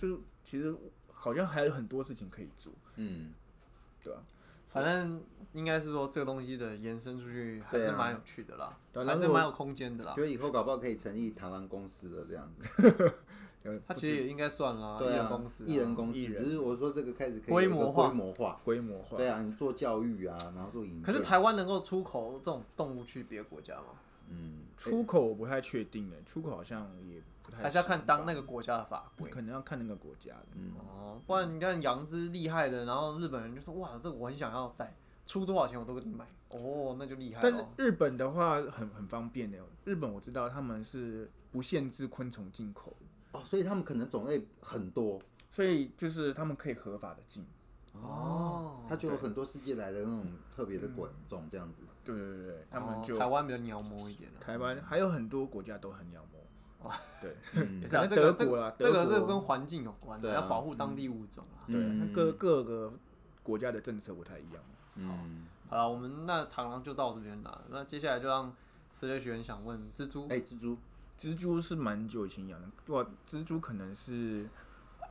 [0.00, 0.74] 就其实
[1.12, 3.32] 好像还有很多事情可以做，嗯，
[4.02, 4.20] 对吧、
[4.72, 5.22] 反正
[5.56, 10.20] 应该是说这个东西的延伸出去还是蛮有趣的啦，对啊还是蛮有空间的啦觉。
[10.20, 13.14] 得以后搞不好可以成立台湾公司的这样子。
[13.64, 18.60] 呃它其实也应该算啦，艺人公司啊，艺人公司，艺人只是我说这个开始可以规有一个模化规模化。
[18.64, 19.16] 规模化。
[19.16, 21.02] 对啊，你做教育啊，然后做影片。
[21.02, 23.86] 可是台湾能够出口这种动物去别的国家吗？
[24.28, 29.28] 嗯，出口我不太确定诶，出口好像也不太还是要看当那个，个国家的法规？
[29.30, 30.46] 可能要看那个国家的。
[30.54, 34.94] 嗯哦，不然你看杨之厉害的，然后日本人就说哇，这个我很想要带，
[35.26, 36.24] 出多少钱我都给你买。
[36.48, 37.62] 哦，那就厉害但是。
[37.76, 42.96] 日本的话很很方便的，日本我知道他们是不限制昆虫进口，
[43.32, 47.44] 哦，所以他们可能种类很多所以就是他们可以合法的进。
[47.94, 51.80] 哦它就有很多世界来的那种特别的滚种这样子。
[52.04, 56.92] 对对对对，他们哦就、台湾比较鸟摸一点啊台湾还有很多国家都很鸟摸。
[57.20, 61.64] 对，嗯也是啊，可这个这能德国啊个这个这个跟环境有关的，要保护当地物种啊。
[61.66, 62.92] 对，各各个
[63.42, 64.62] 国家的政策不太一样。
[64.96, 68.54] 嗯，好了，我们那螳螂就到这边了，那接下来就让
[68.92, 70.26] 石类学员想问蜘蛛。
[70.28, 70.76] 哎，蜘蛛，
[71.20, 74.48] 蜘蛛是蛮久以前养的，哇，蜘蛛可能是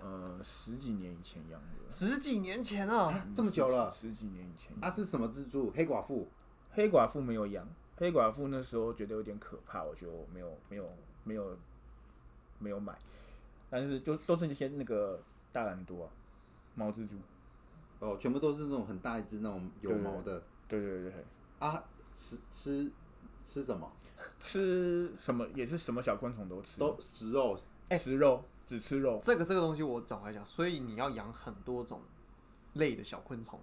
[0.01, 4.75] 呃十几年以前养的，十几年前啊，这么久了十几年以前。
[4.81, 5.71] 啊是什么蜘蛛？
[5.75, 6.27] 黑寡妇。
[6.71, 10.89] 黑寡妇没有养，黑寡妇那时候觉得有点可怕，我就没有没有
[11.23, 11.57] 没有
[12.59, 12.93] 没有买，
[13.69, 15.21] 但是就都是那些那个
[15.53, 16.11] 大蓝多啊，
[16.75, 17.15] 毛蜘蛛，
[17.99, 21.25] 哦，全部都是那种很大一只那种有毛的对对对对，
[21.59, 22.91] 啊，吃吃
[23.43, 23.91] 吃什么？
[24.39, 27.59] 吃什么也是什么小昆虫都吃，都食肉。
[27.91, 32.01] 食肉只吃肉，这个这个东西我总来讲，所以你要养很多种
[32.73, 33.59] 类的小昆虫，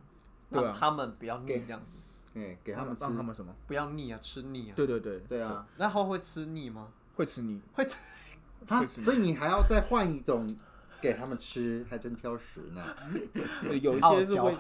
[0.51, 3.16] 让它们不要腻这样子，哎，给他们吃让。
[3.16, 3.53] 他们什么？
[3.66, 4.75] 不要腻啊，吃腻啊。
[4.77, 6.92] 对对对，对啊，那它会吃腻吗？
[7.16, 7.97] 会吃腻，会吃。
[8.68, 10.47] 啊会，所以你还要再换一种
[11.02, 12.82] 给他们吃，还真挑食呢。
[13.82, 14.56] 有一些是会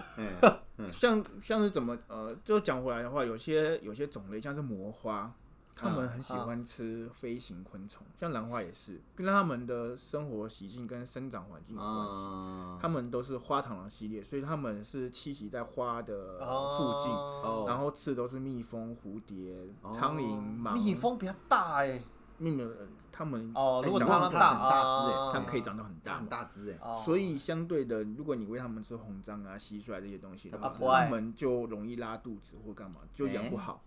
[0.76, 5.32] 嗯， 像像是怎么呃，就讲回来的话，有些有些种类像是魔花，
[5.76, 12.26] 他们很喜欢吃飞行昆虫，像兰花也是，跟他们的生活习性跟生长环境有关系。
[12.26, 17.64] 啊他们都是花螳螂系列，所以他们是栖息在花的附近，哦。
[17.68, 21.96] 然后吃的都是蜜蜂、蝴蝶、哦苍蝇、蚂蜜蜂比较大哎。
[22.38, 22.70] 蜜蜂，
[23.10, 26.26] 他们哦，如果哎它们大很大只啊哎他们可以长到很大它很。
[26.26, 33.82] 大只哎，哦所以相对的，如果你喂他们吃红章啊、蟋蟀这些东西的话，啊不爱它们就容易拉肚子或干嘛，就养不哎好。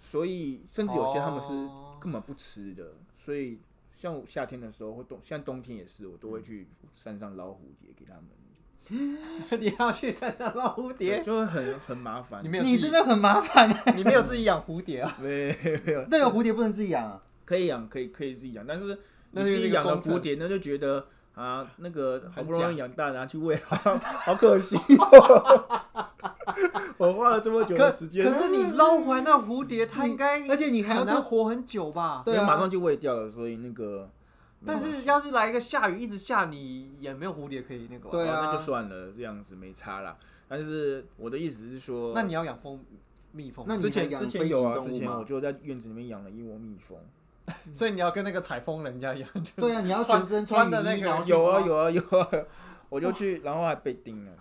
[0.00, 2.92] 所以甚至有些他们是哦根本不吃的。
[3.16, 3.60] 所以
[3.94, 8.28] 像我夏天的时候或冬，像冬天也是，我都会去山上捞蝴蝶给他们，
[9.60, 12.42] 你要去山上捞蝴蝶，就会很很麻烦。
[12.44, 13.92] 你没有自己你真的很麻烦哎。
[13.96, 15.14] 你没有自己养蝴蝶啊？
[15.20, 17.20] 没没有那个蝴蝶不能自己养啊。
[17.48, 18.98] 可以养，可以可以自己养，但是你
[19.30, 22.70] 那就是一个自己养的蝴蝶，那就觉得啊，那个好不容假。
[22.70, 24.76] 易养大，拿去喂，好好可惜。
[24.76, 25.64] 哦。
[26.98, 32.20] 我花了这么久可的时间，可是你捞回来那蝴蝶，它应该而且你还要很难活很久吧？
[32.22, 32.46] 对啊。
[32.46, 34.10] 马上就喂掉了，所以那个，
[34.66, 38.10] 但是要是来一个下雨一直下，你也没有蝴蝶可以那个。
[38.10, 38.40] 对啊。
[38.40, 40.18] 哦那就算了，这样子没差啦。
[40.48, 42.84] 但是我的意思是说，那你要养蜂
[43.32, 46.98] 蜜蜂，那你之前之前有啊，之前我就在院子里面养了一窝蜜蜂，
[47.72, 52.28] 所以你要跟那个采风人家一样，就是对啊，你要穿全身穿的雨衣，那个然后去有啊抓有啊有啊，
[52.88, 54.32] 我就去，然后还被叮了。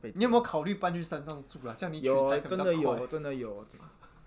[0.00, 1.74] 被你有没有考虑搬去山上住了？
[1.76, 3.64] 这样你取有材啊真的比较快有，真的有，有。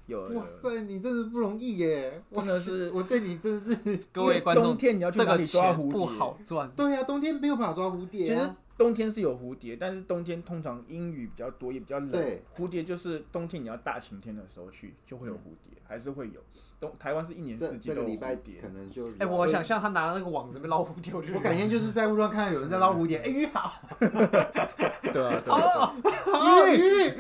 [0.10, 2.20] 有哇塞，你真是不容易耶！
[2.34, 3.76] 真的是我对你真的是，
[4.12, 6.18] 各位观众冬，天你要去这个哪里抓钱蝴蝶？
[6.18, 6.72] 好赚。
[6.76, 8.56] 对啊，冬天没有办法抓蝴其实蝶啊。
[8.80, 12.40] 冬天是有蝴蝶，但是冬天通常阴雨比较多，也比较冷。
[12.56, 16.42] 蝴蝶就是冬天你要大晴天的时候去，就会有蝴蝶，还是会有。
[16.80, 18.70] 东台湾是一年四季都有这个礼拜蝴蝶可。
[18.70, 25.94] 能就哎，我想象他拿那个网在那捞蝴蝶，我觉得我改天就是在路上看到有人在捞蝴蝶，哎鱼好，对啊，对啊，
[26.32, 27.12] 好鱼鱼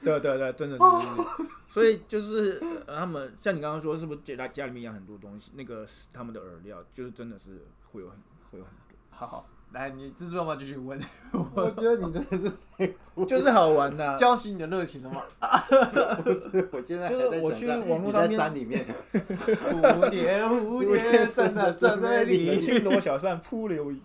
[0.00, 0.78] 对啊对啊对啊，真的真的。
[0.78, 1.24] 真的
[1.66, 5.50] 所以就是呃他们像你刚刚说，是不是家家里面养很多东西？
[5.56, 8.16] 那个是他们的饵料，就是真的是会有很
[8.52, 10.96] 会有很多好好，来，你蜘蛛要不要继续问？
[11.32, 12.38] 我觉得你真的
[12.78, 15.20] 是，多，就是好玩呐、浇熄你的热情了吗？
[16.22, 22.60] 不是，我现在在就是我去网络上面山里面，蝴蝶，蝴蝶，真的真美你丽。
[22.60, 24.00] 去罗小扇扑流萤，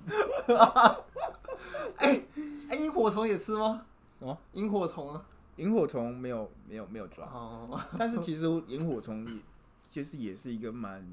[1.97, 2.19] 哎
[2.69, 3.83] 哎，萤火虫也吃吗？
[4.17, 4.35] 什么？
[4.53, 5.21] 萤火虫啊？
[5.57, 9.33] 萤火虫没有没有没有抓，哦，但是其实萤火虫也
[9.87, 11.05] 其实也是一个蛮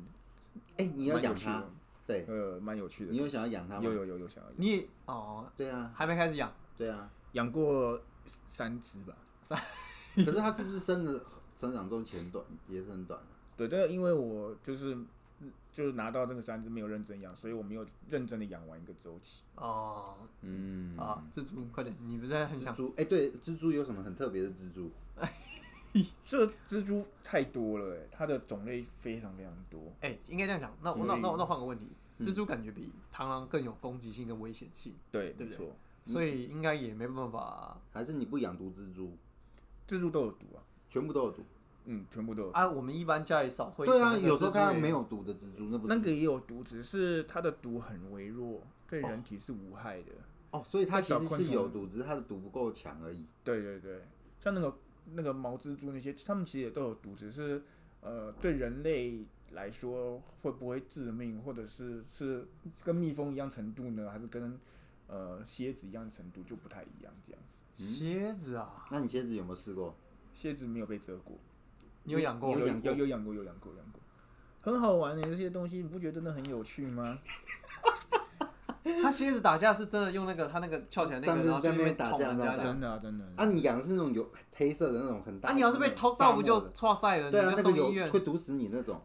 [0.79, 1.63] 哎，你要养它
[2.07, 3.13] 对，呃，蛮有趣的。
[3.13, 3.81] 你有想要养它吗？
[3.83, 7.11] 有有有有想要养你哦，对啊，还没开始养，对啊。
[7.33, 8.01] 养过
[8.49, 9.15] 三只吧？
[9.43, 9.59] 三
[10.25, 11.23] 可是它是不是生的
[11.57, 13.27] 生长周期很短，也是很短的？
[13.57, 14.97] 对，但是因为我就是
[15.73, 19.43] 就是拿到这个三只没有认真养，所以我没有认真的养完一个周期。
[19.57, 22.73] 哦，嗯啊，蜘蛛，快点，你不是很想？
[22.73, 24.91] 蜘蛛，哎，对，蜘蛛有什么很特别的蜘蛛？
[26.27, 29.93] 这蜘蛛太多了，哎，它的种类非常非常多。
[30.01, 30.77] 哎，应该这样讲。
[30.83, 31.87] 那我那那我那换个问题，
[32.19, 39.17] 嗯蜘蛛感觉比螳螂更有攻击性跟危险性，对，对不对没错，所以应该也没办法还是你不养毒蜘蛛？
[39.87, 41.45] 蜘蛛都有毒啊，全部都有毒？
[41.85, 42.57] 嗯，全部都有毒。
[42.57, 42.69] 啊。
[42.69, 43.87] 我们一般家里少会。
[43.87, 50.13] 对啊，有时候看到没有毒的蜘蛛，那不是那个也有毒，只是它的毒很微弱，对人体是无害的。
[50.51, 53.25] 哦，所以它其实是有毒，只是它的毒不够强而已。
[53.45, 54.03] 对对对，
[54.41, 54.75] 像那个
[55.15, 57.63] 那个毛蜘蛛那些，它们其实也都有毒，只是
[58.01, 62.47] 呃对人类来说会不会致命，或者是是
[62.85, 64.59] 跟蜜蜂一样程度呢，还是跟
[65.07, 67.41] 呃蝎子一样程度就不太一样这样
[67.77, 67.85] 子。
[67.85, 69.95] 蝎子啊，那你蝎子有没有试过？
[70.35, 71.39] 蝎子没有被蛰过，
[72.05, 72.59] 你有养过？
[72.59, 74.01] 有养过有有养过有养过养过，
[74.61, 77.19] 很好玩的、这些东西，你不觉得真的很有趣吗？
[79.03, 82.63] 它蝎子打架是真的用那个他那个翘起来那个，面然后在那边打捅人家架。
[82.63, 83.25] 真的啊真的。
[83.37, 85.57] 啊，你养的是那种有黑色的那种很大啊，的。
[85.57, 87.31] 你要是被偷到不就错赛了？
[87.31, 89.01] 对啊，你那个有就送医院会毒死你那种。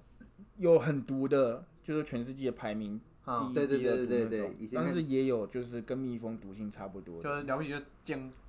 [0.57, 7.79] 有很毒的，就是全世界排名啊第一、对对第二对对毒那种对以前看但是也有就是跟蜜蜂毒性差不多的，就是了不起就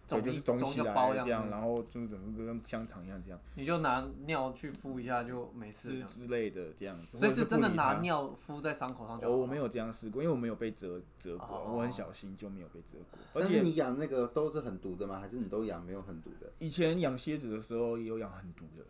[0.06, 7.16] 肿一就是肿起来这样，子，然后就是整个跟香肠一样这样，你就拿尿去敷一下就没事这之类的这样子。
[7.16, 8.02] 所以或者是真的拿不理它。
[8.02, 9.32] 尿敷在伤口上就好。
[9.32, 13.20] 哦，我没有这样试过，因为我没有被蛰蛰过，哦我很小心就没有被蛰过。
[13.34, 15.20] 而但是且你养那个都是很毒的吗？
[15.20, 16.50] 还是你都养没有很毒的？
[16.58, 18.84] 以前养蝎子的时候也有养很毒的，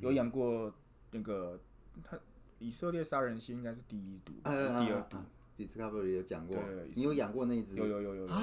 [0.00, 0.72] 有养过
[1.12, 1.60] 那个
[2.02, 2.18] 它
[2.60, 5.26] 以色列杀人心应该是第一毒，呃，第二毒啊。
[5.58, 6.56] Discovery 有讲过
[6.94, 7.74] 你有养过那一只？
[7.74, 8.40] 有有有有有有。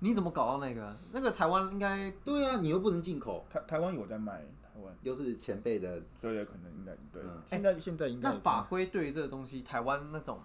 [0.00, 0.96] 你怎么搞到那个？
[1.12, 7.42] 那个台湾应该对啊，你又不能进口，台台湾有在卖，台湾又是前辈的，所以可能应该对嗯。
[7.46, 10.40] 现在现在应该那法规对于这个东西，台湾那种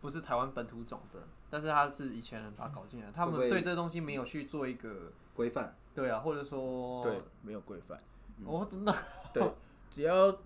[0.00, 1.20] 不是台湾本土种的，
[1.50, 5.74] 但是他是以前人把它搞进来，他们对这个东西没有去做一个规范。
[5.94, 7.98] 对啊，或者说对没有规范。
[8.44, 8.94] 我真的
[9.32, 9.42] 对，
[9.90, 10.36] 只要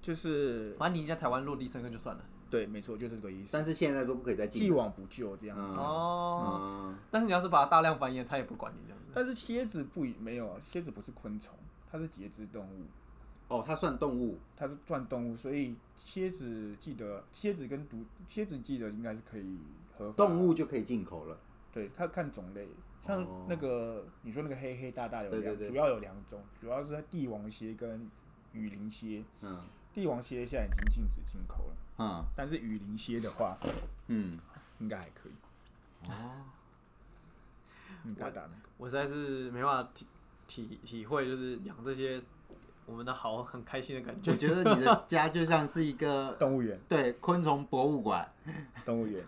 [0.00, 2.24] 就是反正你在台湾落地生根就算了。
[2.50, 3.50] 对，没错，就是这个意思。
[3.52, 4.66] 但是现在都不可以再进了。
[4.66, 5.76] 既往不咎这样子。
[5.76, 9.12] 嗯哦，嗯，但是你要是把它大量繁衍，它也不管你这样子。
[9.14, 11.54] 但是蝎子不没有啊，蝎子不是昆虫，
[11.88, 12.86] 它是节肢动物，
[13.46, 14.40] 哦，它算动物。
[14.56, 17.98] 它是算动物，所以蝎子记得蝎子跟毒
[18.28, 19.58] 蝎子记得应该是可以
[19.96, 21.38] 合法动物就可以进口了。
[21.72, 22.66] 对，它看种类，
[23.06, 28.10] 像哦那个、你说那个黑黑大大有两，对对对主要有两种，主要是帝王蝎跟
[28.52, 29.22] 雨林蝎。
[29.42, 29.60] 嗯
[29.92, 33.58] 帝王蝎现在已经禁止进口了，嗯但是雨林蝎的话
[34.08, 34.38] 嗯，
[34.78, 35.32] 应该还可以。
[36.08, 36.44] 哦，
[38.04, 38.68] 你， 大大那个。
[38.78, 40.06] 我实在是没办法体
[40.46, 42.22] 体体会，就是养这些
[42.90, 44.36] 我们的好很开心的感觉我。
[44.36, 48.28] 觉得你的家就像是一个 动物园，对昆虫博物馆。
[48.84, 49.22] 动物园，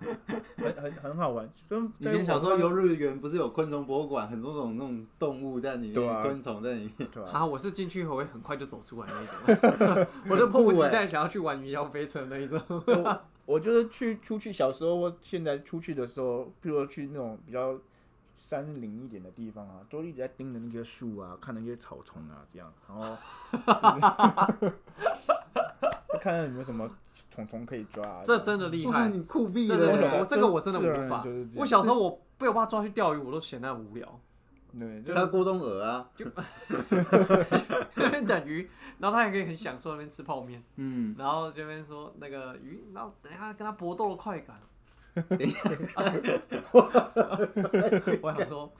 [0.56, 1.48] 很很很好玩。
[1.70, 7.08] 就以前小时候游乐园不是有昆虫博物馆，很多种那种动物在里面，昆虫在里面。
[7.12, 9.08] 对吧、啊，我是进去后会很快就走出来
[9.46, 12.60] 那种， 我就迫不及待想要去玩云霄飞车那一种。
[12.68, 17.78] 我我就是去出去，小时候或现在出去的时候，譬如说去那种比较
[18.36, 23.16] 山林一点的地方啊，都一直在盯着那些树啊，看那些草丛啊，这样，然后
[26.20, 26.90] 看看有没有什么
[27.30, 28.22] 虫虫可以抓、啊。
[28.24, 30.18] 这真的厉，害，你酷毙了！
[30.20, 31.24] 我这个我真的无法
[31.56, 34.20] 我小时候我被我爸抓去钓鱼，我都嫌那无聊，
[34.78, 36.26] 对，就他郭冬鹅啊，就
[37.96, 38.68] 那边等鱼，
[38.98, 44.60] 然后他也可以很享受那边吃泡面，嗯，然后这边说那个鱼，然后等一下跟他搏斗的快感。
[48.22, 48.72] 我想说，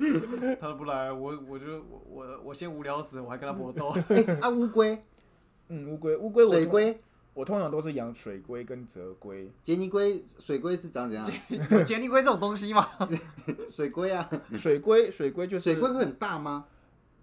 [0.61, 3.89] 他都不来，我我就我我我先无聊死，我还跟他搏斗。
[4.09, 4.99] 哎啊，乌龟、
[5.69, 7.01] 嗯，乌龟，乌龟，我通，水龟、
[7.35, 9.51] 我通常都是养水龟跟泽龟。
[9.63, 11.27] 杰尼龟、水龟是长怎样？
[11.71, 12.89] 有杰尼龟这种东西吗？
[13.71, 16.67] 水龟啊，水龟，水龟就是水龟会很大吗？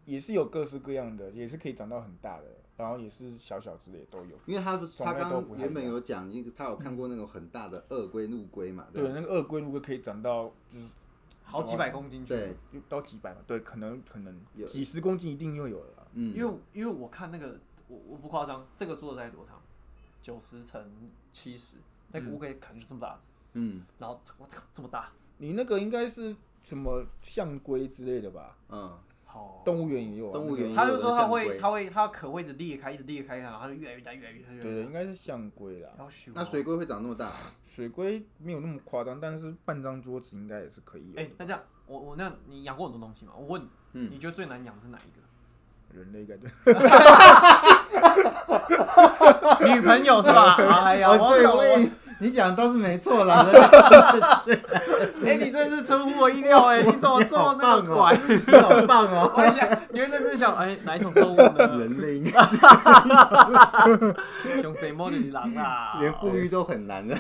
[0.06, 2.44] 也是有各式各样的，也是可以长到很大的，
[2.80, 4.38] 然后也是小小只的也都有。
[4.46, 8.88] 因为他种他刚原本有讲一个，他有看过那种很大的鳄龟、陆龟嘛？
[8.94, 10.88] 对，那个鳄龟陆龟可以长到就是
[11.44, 12.30] 好几百公斤去。
[12.30, 16.08] 对，就到几百嘛，对，可能可能有几十公斤一定又有了。
[16.14, 17.60] 嗯，因为因为我看那个，
[17.90, 19.62] 我我不夸张，这个做的才多长，
[20.22, 20.82] 九十乘
[21.34, 21.76] 七十，
[22.14, 28.58] 那个乌龟可能就这么大只，嗯然后我操这么大，你那个应该是什么象龟之类的吧？
[28.70, 28.98] 嗯，
[29.32, 29.62] 好。
[29.64, 35.90] 动物园也有啊，动物园那个他就说他会，他会，他壳会一直裂开，一直裂开，然后它就越来越大，越来越大，对对，应该是象龟啦。
[36.00, 37.32] 要修哦那水龟会长那么大？
[37.68, 41.22] 水龟没有那么夸张，但是半张桌子应该也是可以有的。
[41.22, 43.34] 哎、那这样，我我那你养过很多东西吗？
[43.38, 43.62] 我问，
[43.94, 45.20] 嗯你觉得最难养的是哪一个？
[45.92, 46.48] 人类应该对，
[49.76, 50.56] 女朋友是吧？
[50.86, 51.58] 哎呀，哦，对，我懂。
[51.58, 51.90] 我也
[52.20, 53.46] 你讲倒是没错啦。
[55.26, 58.18] 哎、你 真是出乎我意料哎、你怎么这么那个拐？
[58.28, 59.32] 你好棒哦！
[59.36, 61.78] 我在想，你会认真想，哎、哪一种动物呢？
[61.78, 62.32] 人类应该
[64.62, 65.98] 熊贼猫的狼啊！
[66.00, 67.16] 连富裕都很难的。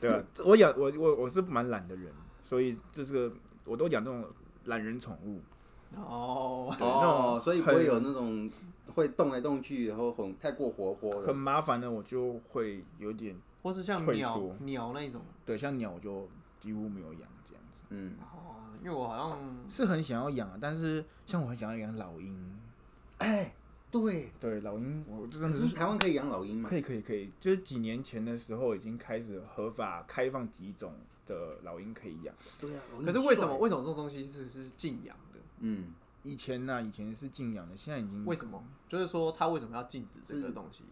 [0.00, 2.06] 对啊，我养我我我是蛮懒的人，
[2.42, 3.30] 所以这是个
[3.64, 4.24] 我都养这种
[4.64, 5.40] 懒人宠物。
[5.96, 8.50] 哦，哦，所以不会有那种
[8.94, 11.34] 会动来动去，然后很太过活泼很。
[11.34, 15.20] 麻烦的，我就会有点或是像鸟退缩鸟那种。
[15.44, 16.28] 对，像鸟我就
[16.60, 22.58] 几乎没有养这样子，嗯，哦，因为我好像是很想要养啊，但是像我很想要养老鹰，
[23.18, 23.54] 哎，
[23.90, 24.30] 对。
[24.40, 26.68] 对老鹰我真可的是是台湾可以养老鹰吗？
[26.68, 30.94] 可以可以可以，就是几年前的时候已经开始合法开放几种
[31.26, 32.34] 的老鹰可以养。
[32.60, 32.82] 对啊。
[32.92, 35.40] 老鹰可是为什么帅为什么这种东西是是禁养的？
[35.60, 35.92] 嗯，
[36.22, 38.62] 以前呢、以前是禁养的，现在已经为什么？
[38.88, 40.84] 就是说他为什么要禁止这个东西？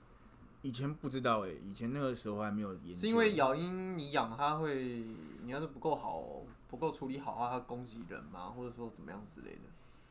[0.62, 3.00] 以前不知道哎、以前那个时候还没有研究。
[3.00, 5.04] 是因为咬鹰你养它会，
[5.42, 6.22] 你要是不够好，
[6.68, 8.50] 不够处理好它，它攻击人嘛？
[8.50, 9.62] 或者说怎么样之类的？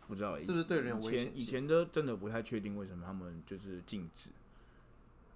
[0.07, 4.31] 不知道欸是不是对人有危险以前的真的不太确定为什么他们就是禁止，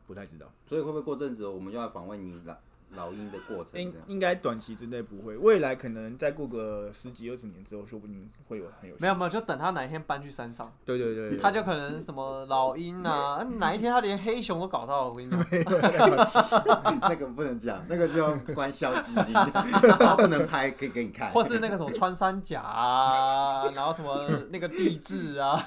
[0.07, 0.51] 不太知道。
[0.67, 2.57] 所以会不会过阵子我们就要访问你老
[2.95, 3.79] 老鹰的过程？
[3.79, 15.43] 应应该短期之内不会，未来可能再过个十几二十年之后，说不定会有很有没有没有，就等他哪一天搬去山上，对对对对，它就可能什么老鹰啊，嗯哪一天他连黑熊都搞到了，我跟你讲。
[17.01, 21.31] 那个不能讲，那个就要关消机， 然后不能拍，可以给你看。
[21.31, 25.63] 或是那个什么穿山甲啊，然后什么那个地质啊，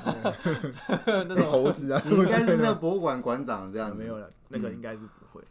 [1.06, 3.96] 那种猴子啊，你应该是那个博物馆馆长这样子。
[3.96, 5.42] 没有了，那个应该是不会。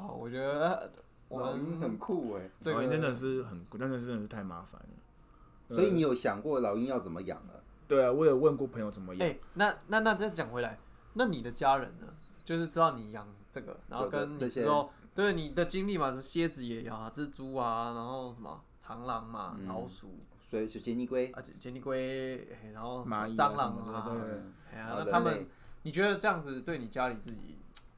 [0.00, 0.90] 好，我觉得
[1.28, 2.50] 我老鹰很酷哎。
[2.60, 5.74] 这个老鹰真的是很，真的是真的是太麻烦了。
[5.74, 7.62] 所以你有想过老鹰要怎么养了？
[7.88, 10.78] 对啊，我有问过朋友怎么养哎、，那那那再讲回来，
[11.14, 12.06] 那你的家人呢？
[12.44, 20.10] 就是知道你养这个，然后跟这些你之后对你的经历嘛，什么蝎子也有啊，蜘蛛啊，然后什么螳螂嘛，嗯老鼠
[20.48, 21.26] 所以是杰尼龟。
[21.32, 24.42] 啊，杰杰尼龟，哎然后什么蚂蚁啊蟑螂什么的对
[24.72, 25.46] 哎呀，哦那人他们，
[25.82, 27.55] 你觉得这样子对你家里自己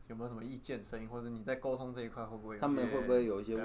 [0.09, 2.59] 有没有什么意见声音，或者你在沟通这一块会不会？
[2.59, 3.57] 他们会不会有一些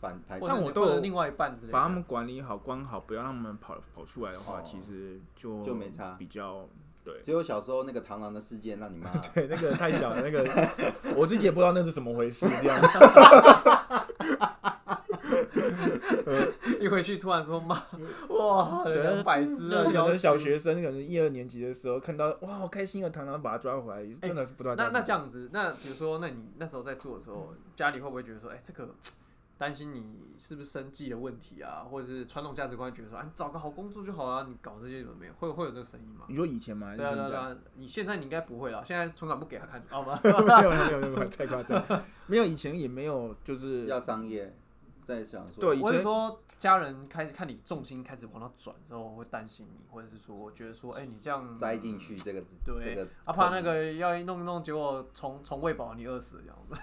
[0.00, 0.48] 反排斥或？
[0.48, 1.72] 者但我都有另外一半之类的？
[1.72, 6.66] 把他们管理好、关好，不要让他们跑跑出来的话，哦其实就就没差比较
[7.04, 7.20] 对。
[7.22, 10.42] 只有小时候那个螳螂的事件让你骂， 对，那个太小了，那个
[11.14, 12.80] 我自己也不知道那是怎么回事，这样。
[16.80, 17.82] 一回去突然说妈，
[18.28, 24.90] 哇，对，两百只了，可能要死小学生，可能一二年级的时候看到，哇，好开心啊，螳螂把它抓回来，真的是不知道那。
[24.90, 28.94] 那这样子，那比如说，那你那时候在做的时候，家里会不会觉得说，哎、这个
[29.58, 30.02] 担心你
[30.38, 35.32] 是不是生计的问题啊，或者是传统价值观觉得说，啊，你找个好工作就好了，你搞这些有没有？
[35.34, 36.24] 会会有这个声音吗？
[36.28, 36.96] 你说以前吗？
[36.96, 40.18] 对啊对啊，你现在你应该不会了，现在存款不给他看， 好吗？
[40.24, 41.84] 没有没有没有太夸张，
[42.26, 44.54] 没有以前也没有，就是要商业，
[45.06, 56.74] 在想说，对以前我是说，家人开始看你重心开始往那转之后，会担心你，或者是说，我觉得说，哎、你这样栽进去这个对这个啊，怕那个要一弄一弄，结果从从喂饱你饿死这样子。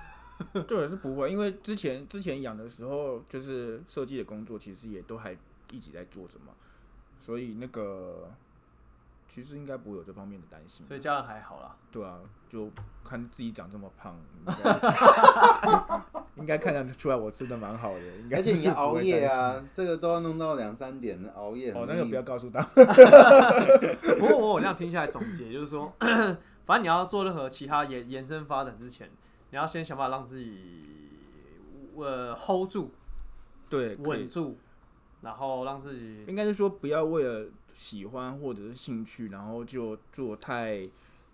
[0.67, 5.35] 对是不会，因为之前之前养的时候，就是设计的工作，其实也都还
[5.71, 6.53] 一直在做着嘛，
[7.19, 8.29] 所以那个
[9.27, 10.85] 其实应该不会有这方面的担心。
[10.85, 11.75] 所以家人还好啦。
[11.91, 12.69] 对啊，就
[13.03, 14.15] 看自己长这么胖，
[16.39, 19.01] 应该看得出来我吃的蛮好的，应该而且你熬。
[19.01, 22.61] 夜啊，这个都要弄到两三点，熬夜哦，那个不要告诉他。
[24.19, 25.93] 不过我我这样听下来总结，就是说，
[26.65, 29.09] 反正你要做任何其他延延伸发展之前，
[29.51, 30.85] 你要先想办法让自己
[31.95, 32.91] 呃 hold 住、
[33.69, 34.57] 对，稳住，
[35.21, 40.83] 然后让自己应该是说不要为了喜欢或者是兴趣，然后就做太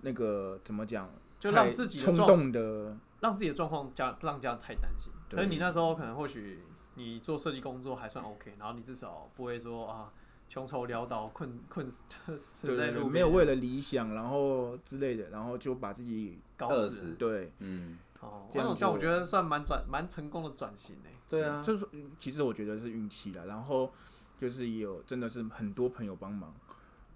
[0.02, 2.96] 那个怎么讲，就让自己冲动的。
[3.24, 5.14] 让自己的状况家让家人太担心。
[5.30, 5.38] 对。
[5.38, 6.60] 可是你那时候可能或许
[6.96, 10.12] 你做设计工作还算 OK，然后你至少不会说啊
[10.50, 16.90] 穷愁潦倒、困 困死在路边，没有为了理想，然后之类的，然后就把自己搞死。
[16.90, 17.14] 死。
[17.16, 21.12] 对，嗯，哦，这种这样我觉得算蛮转蛮成功的转型诶。
[21.30, 21.88] 对啊，就是
[22.20, 23.92] 其实我觉得是运气啦，然后
[24.38, 26.54] 就是也有真的是很多朋友帮忙，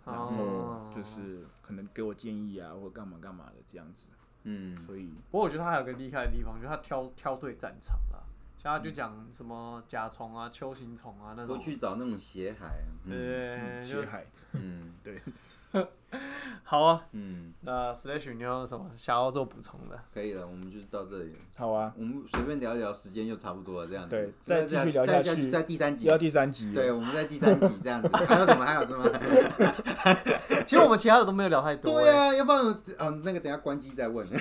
[0.06, 0.92] 然后哦。
[0.96, 4.08] 就是可能给我建议啊，或干嘛干嘛的这样子，
[4.50, 8.24] 嗯，所以不过我觉得他还有个厉害的地方，就是他挑挑对战场啦。
[8.58, 11.58] 像他就讲什么甲虫啊、秋行虫啊那种。
[11.58, 13.12] 都，去找那种血海，嗯。
[13.12, 14.26] 对，嗯血海。
[14.54, 14.94] 嗯
[16.64, 17.02] 好啊。
[17.12, 19.98] 嗯，那 Slash 你有什么想要做补充的？
[20.14, 21.36] 可以了，我们就到这里。
[21.56, 24.10] 好啊，我们随便聊一聊，时间就差不多了，这样子。
[24.10, 26.18] 对再再继续聊再下去在第三集要。
[26.18, 28.10] 第三集，对，我们在第三集这样子。
[28.14, 28.66] 还有什么？
[28.66, 29.10] 还有什么？
[30.68, 32.04] 其实我们其他的都没有聊太多、欸。
[32.04, 34.28] 对啊，要不然我嗯，那个等下关机再问。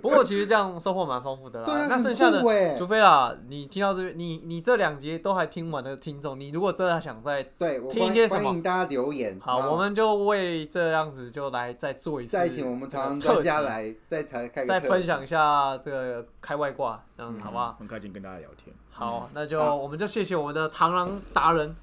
[0.00, 1.66] 不过其实这样收获蛮丰富的啦。
[1.66, 9.38] 对啊那剩下的欸，除非啦，你听到这边，你你这两节都还听完的听众，你如果真的想再对，听一些什么欢迎大家留言。
[9.40, 17.42] 好，我们就为这样子就来再做一次，再请我们常常特专家，来，再才开再分享一下这个开外挂，这样子嗯。
[17.44, 17.76] 好不好？
[17.78, 21.74] 很开心跟大家聊天，好，那就我们就谢谢我们的螳螂达人。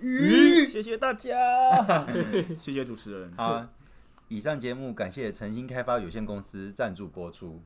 [0.00, 0.66] 鱼。
[0.68, 1.36] 谢谢大家，
[2.60, 3.64] 谢谢主持人，好，
[4.28, 7.60] 以上节目感谢诚心开发有限公司赞助播出。